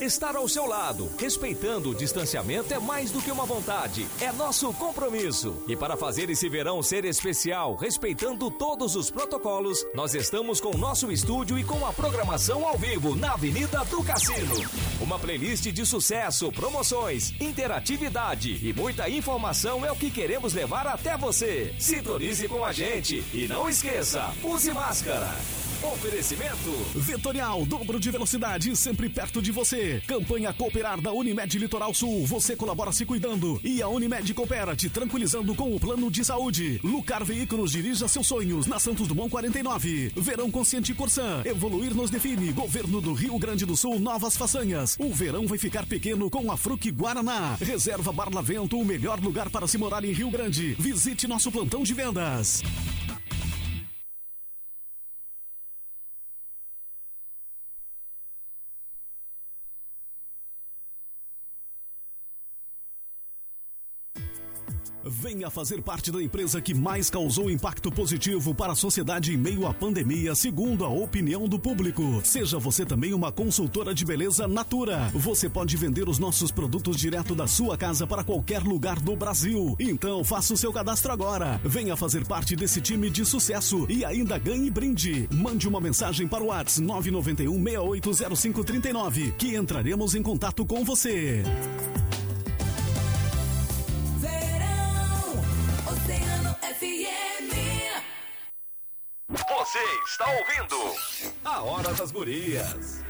Estar 0.00 0.36
ao 0.36 0.46
seu 0.46 0.66
lado, 0.66 1.10
respeitando 1.18 1.90
o 1.90 1.94
distanciamento 1.94 2.72
é 2.72 2.78
mais 2.78 3.10
do 3.10 3.22
que 3.22 3.30
uma 3.30 3.46
vontade, 3.46 4.06
é 4.20 4.30
nosso 4.30 4.72
compromisso. 4.74 5.64
E 5.66 5.74
para 5.74 5.96
fazer 5.96 6.28
esse 6.28 6.48
verão 6.50 6.82
ser 6.82 7.04
especial, 7.06 7.76
respeitando 7.76 8.50
todos 8.50 8.94
os 8.94 9.10
protocolos, 9.10 9.86
nós 9.94 10.14
estamos 10.14 10.60
com 10.60 10.74
o 10.74 10.78
nosso 10.78 11.10
estúdio 11.10 11.58
e 11.58 11.64
com 11.64 11.84
a 11.86 11.92
programação 11.92 12.66
ao 12.66 12.76
vivo 12.76 13.16
na 13.16 13.32
Avenida 13.32 13.84
do 13.86 14.04
Cassino. 14.04 14.54
Uma 15.00 15.18
playlist 15.18 15.64
de 15.72 15.86
sucesso, 15.86 16.52
promoções, 16.52 17.32
interatividade 17.40 18.68
e 18.68 18.74
muita 18.74 19.08
informação 19.08 19.84
é 19.84 19.90
o 19.90 19.96
que 19.96 20.10
queremos 20.10 20.52
levar 20.52 20.86
até 20.86 21.16
você. 21.16 21.74
Sintonize 21.78 22.46
com 22.48 22.64
a 22.64 22.70
gente 22.70 23.24
e 23.32 23.48
não 23.48 23.68
esqueça, 23.68 24.30
use 24.44 24.72
máscara. 24.72 25.34
Oferecimento 25.82 26.70
Vetorial, 26.94 27.66
dobro 27.66 28.00
de 28.00 28.10
velocidade, 28.10 28.74
sempre 28.74 29.08
perto 29.08 29.42
de 29.42 29.52
você. 29.52 30.02
Campanha 30.06 30.52
Cooperar 30.52 31.00
da 31.00 31.12
Unimed 31.12 31.58
Litoral 31.58 31.92
Sul. 31.92 32.26
Você 32.26 32.56
colabora 32.56 32.92
se 32.92 33.04
cuidando. 33.04 33.60
E 33.62 33.82
a 33.82 33.88
Unimed 33.88 34.32
coopera 34.32 34.74
te 34.74 34.88
tranquilizando 34.88 35.54
com 35.54 35.74
o 35.74 35.78
plano 35.78 36.10
de 36.10 36.24
saúde. 36.24 36.80
Lucar 36.82 37.24
Veículos 37.24 37.72
dirija 37.72 38.08
seus 38.08 38.26
sonhos 38.26 38.66
na 38.66 38.78
Santos 38.78 39.06
Dumont 39.06 39.30
49. 39.30 40.12
Verão 40.16 40.50
Consciente 40.50 40.94
Corsan. 40.94 41.42
Evoluir 41.44 41.94
nos 41.94 42.10
define. 42.10 42.52
Governo 42.52 43.00
do 43.00 43.12
Rio 43.12 43.38
Grande 43.38 43.66
do 43.66 43.76
Sul, 43.76 43.98
novas 43.98 44.36
façanhas. 44.36 44.96
O 44.98 45.12
verão 45.12 45.46
vai 45.46 45.58
ficar 45.58 45.84
pequeno 45.84 46.30
com 46.30 46.50
a 46.50 46.56
Fruc 46.56 46.90
Guaraná. 46.90 47.56
Reserva 47.60 48.12
Barlavento, 48.12 48.78
o 48.78 48.84
melhor 48.84 49.20
lugar 49.20 49.50
para 49.50 49.66
se 49.66 49.76
morar 49.76 50.04
em 50.04 50.12
Rio 50.12 50.30
Grande. 50.30 50.74
Visite 50.78 51.28
nosso 51.28 51.52
plantão 51.52 51.82
de 51.82 51.92
vendas. 51.92 52.62
Venha 65.26 65.50
fazer 65.50 65.82
parte 65.82 66.12
da 66.12 66.22
empresa 66.22 66.60
que 66.60 66.72
mais 66.72 67.10
causou 67.10 67.50
impacto 67.50 67.90
positivo 67.90 68.54
para 68.54 68.74
a 68.74 68.76
sociedade 68.76 69.34
em 69.34 69.36
meio 69.36 69.66
à 69.66 69.74
pandemia, 69.74 70.36
segundo 70.36 70.84
a 70.84 70.88
opinião 70.88 71.48
do 71.48 71.58
público. 71.58 72.20
Seja 72.22 72.60
você 72.60 72.86
também 72.86 73.12
uma 73.12 73.32
consultora 73.32 73.92
de 73.92 74.04
beleza 74.04 74.46
Natura. 74.46 75.10
Você 75.12 75.48
pode 75.48 75.76
vender 75.76 76.08
os 76.08 76.20
nossos 76.20 76.52
produtos 76.52 76.96
direto 76.96 77.34
da 77.34 77.48
sua 77.48 77.76
casa 77.76 78.06
para 78.06 78.22
qualquer 78.22 78.62
lugar 78.62 79.00
do 79.00 79.16
Brasil. 79.16 79.74
Então 79.80 80.22
faça 80.22 80.54
o 80.54 80.56
seu 80.56 80.72
cadastro 80.72 81.10
agora. 81.10 81.60
Venha 81.64 81.96
fazer 81.96 82.24
parte 82.24 82.54
desse 82.54 82.80
time 82.80 83.10
de 83.10 83.24
sucesso 83.24 83.84
e 83.88 84.04
ainda 84.04 84.38
ganhe 84.38 84.70
brinde. 84.70 85.28
Mande 85.32 85.66
uma 85.66 85.80
mensagem 85.80 86.28
para 86.28 86.44
o 86.44 86.46
WhatsApp 86.46 86.86
991 86.86 87.64
680539 87.64 89.34
que 89.36 89.56
entraremos 89.56 90.14
em 90.14 90.22
contato 90.22 90.64
com 90.64 90.84
você. 90.84 91.42
Você 99.76 99.82
está 100.10 100.26
ouvindo 100.30 100.94
A 101.44 101.60
Hora 101.60 101.92
das 101.92 102.10
Gurias. 102.10 103.04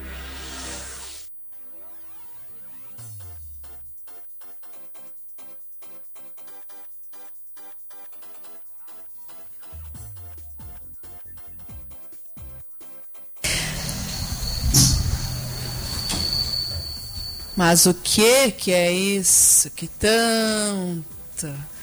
Mas 17.56 17.86
o 17.86 17.94
que 17.94 18.50
que 18.50 18.72
é 18.72 18.90
isso? 18.90 19.70
Que 19.70 19.86
tanto? 19.86 21.75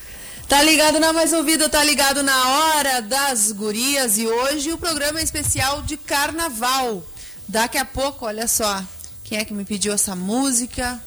Tá 0.54 0.62
ligado 0.62 1.00
na 1.00 1.12
mais 1.12 1.34
ouvida, 1.34 1.68
tá 1.68 1.84
ligado 1.84 2.22
na 2.22 2.48
hora 2.48 3.02
das 3.02 3.52
gurias 3.52 4.20
e 4.20 4.28
hoje 4.28 4.72
o 4.72 4.78
programa 4.78 5.20
é 5.20 5.24
especial 5.24 5.82
de 5.82 5.98
carnaval. 5.98 7.04
Daqui 7.48 7.76
a 7.76 7.84
pouco, 7.84 8.28
olha 8.28 8.48
só, 8.48 8.84
quem 9.24 9.40
é 9.40 9.46
que 9.46 9.52
me 9.52 9.66
pediu 9.66 9.92
essa 9.92 10.16
música? 10.16 11.04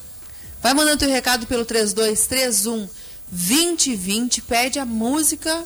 Vai 0.60 0.74
mandando 0.74 0.96
teu 0.96 1.08
recado 1.08 1.46
pelo 1.46 1.64
3231 1.64 2.88
2020, 3.30 4.42
pede 4.42 4.80
a 4.80 4.84
música 4.84 5.64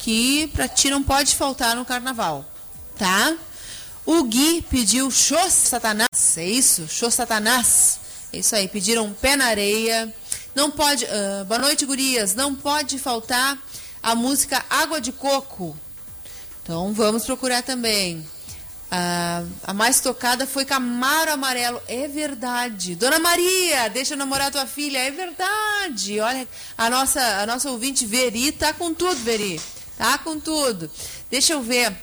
que 0.00 0.48
pra 0.48 0.66
ti 0.66 0.90
não 0.90 1.04
pode 1.04 1.36
faltar 1.36 1.76
no 1.76 1.84
carnaval, 1.84 2.44
tá? 2.98 3.36
O 4.04 4.24
Gui 4.24 4.62
pediu 4.62 5.12
Show 5.12 5.48
Satanás, 5.48 6.36
é 6.36 6.44
isso? 6.44 6.88
Show 6.88 7.12
Satanás. 7.12 8.00
É 8.32 8.38
isso 8.38 8.56
aí, 8.56 8.66
pediram 8.66 9.12
pé 9.12 9.36
na 9.36 9.46
areia. 9.46 10.12
Não 10.56 10.70
pode. 10.70 11.04
ah, 11.04 11.44
boa 11.44 11.60
noite, 11.60 11.84
gurias. 11.84 12.34
Não 12.34 12.54
pode 12.54 12.98
faltar 12.98 13.58
a 14.02 14.14
música 14.14 14.64
Água 14.70 15.02
de 15.02 15.12
Coco. 15.12 15.76
Então 16.62 16.94
vamos 16.94 17.26
procurar 17.26 17.62
também. 17.62 18.26
Ah, 18.90 19.44
a 19.62 19.74
mais 19.74 20.00
tocada 20.00 20.46
foi 20.46 20.64
Camaro 20.64 21.30
Amarelo. 21.30 21.78
É 21.86 22.08
verdade. 22.08 22.94
Dona 22.94 23.18
Maria, 23.18 23.90
deixa 23.90 24.14
eu 24.14 24.18
namorar 24.18 24.50
tua 24.50 24.66
filha. 24.66 24.96
É 24.96 25.10
verdade. 25.10 26.20
Olha, 26.20 26.48
a 26.78 26.88
nossa, 26.88 27.20
a 27.20 27.44
nossa 27.44 27.70
ouvinte 27.70 28.06
Veri 28.06 28.50
tá 28.50 28.72
com 28.72 28.94
tudo, 28.94 29.16
Veri. 29.16 29.60
Tá 29.98 30.16
com 30.16 30.40
tudo. 30.40 30.90
Deixa 31.30 31.52
eu 31.52 31.60
ver. 31.60 31.94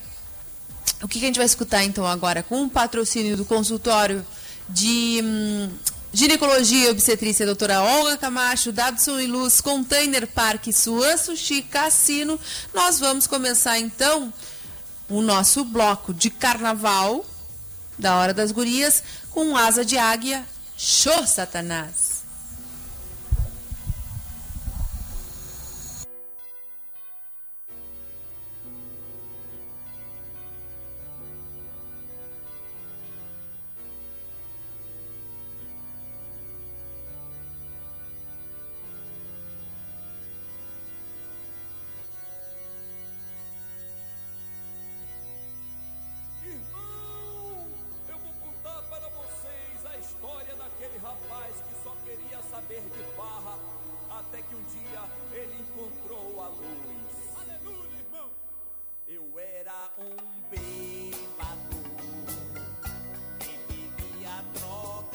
O 1.01 1.07
que, 1.07 1.17
que 1.17 1.25
a 1.25 1.27
gente 1.27 1.37
vai 1.37 1.47
escutar 1.47 1.83
então 1.83 2.05
agora? 2.05 2.43
Com 2.43 2.65
o 2.65 2.69
patrocínio 2.69 3.35
do 3.35 3.45
consultório 3.45 4.23
de 4.69 5.21
hum, 5.23 5.69
ginecologia 6.13 6.87
e 6.87 6.91
obstetrícia, 6.91 7.45
doutora 7.45 7.81
Olga 7.81 8.15
Camacho, 8.17 8.71
Dadson 8.71 9.19
e 9.19 9.25
Luz, 9.25 9.59
Container 9.59 10.27
Park, 10.27 10.71
Suan 10.71 11.17
Sushi, 11.17 11.63
Cassino. 11.63 12.39
Nós 12.73 12.99
vamos 12.99 13.25
começar 13.25 13.79
então 13.79 14.31
o 15.09 15.21
nosso 15.21 15.65
bloco 15.65 16.13
de 16.13 16.29
carnaval 16.29 17.25
da 17.97 18.15
Hora 18.15 18.33
das 18.33 18.51
Gurias 18.51 19.03
com 19.31 19.57
asa 19.57 19.83
de 19.83 19.97
águia, 19.97 20.45
show 20.77 21.25
Satanás. 21.25 22.12
Rapaz 51.13 51.55
que 51.61 51.83
só 51.83 51.95
queria 52.03 52.41
saber 52.49 52.81
de 52.81 53.03
barra, 53.15 53.57
até 54.19 54.41
que 54.41 54.55
um 54.55 54.63
dia 54.63 55.03
ele 55.31 55.61
encontrou 55.61 56.41
a 56.41 56.47
luz. 56.47 57.37
Aleluia, 57.37 57.99
irmão! 57.99 58.29
Eu 59.07 59.39
era 59.39 59.91
um 59.99 60.15
bêbado 60.49 61.77
e 63.41 63.73
vivia 63.73 64.41
drogado. 64.53 65.12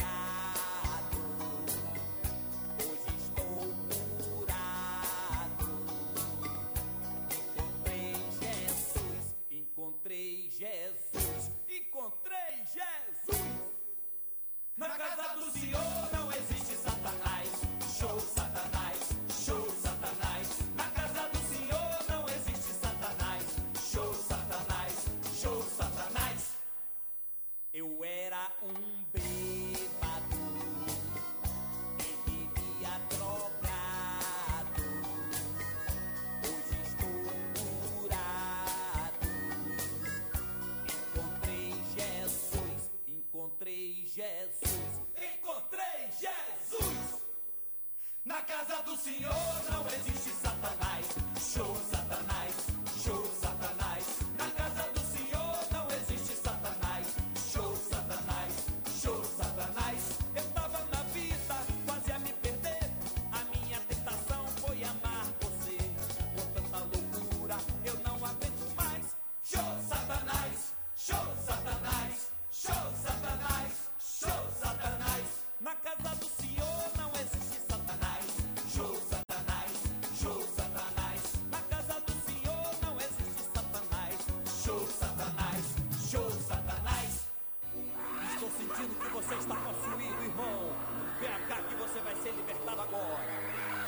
Você 91.88 92.00
vai 92.00 92.14
ser 92.16 92.32
libertado 92.32 92.82
agora. 92.82 93.24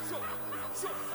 Show! 0.09 0.19
Show! 0.73 1.10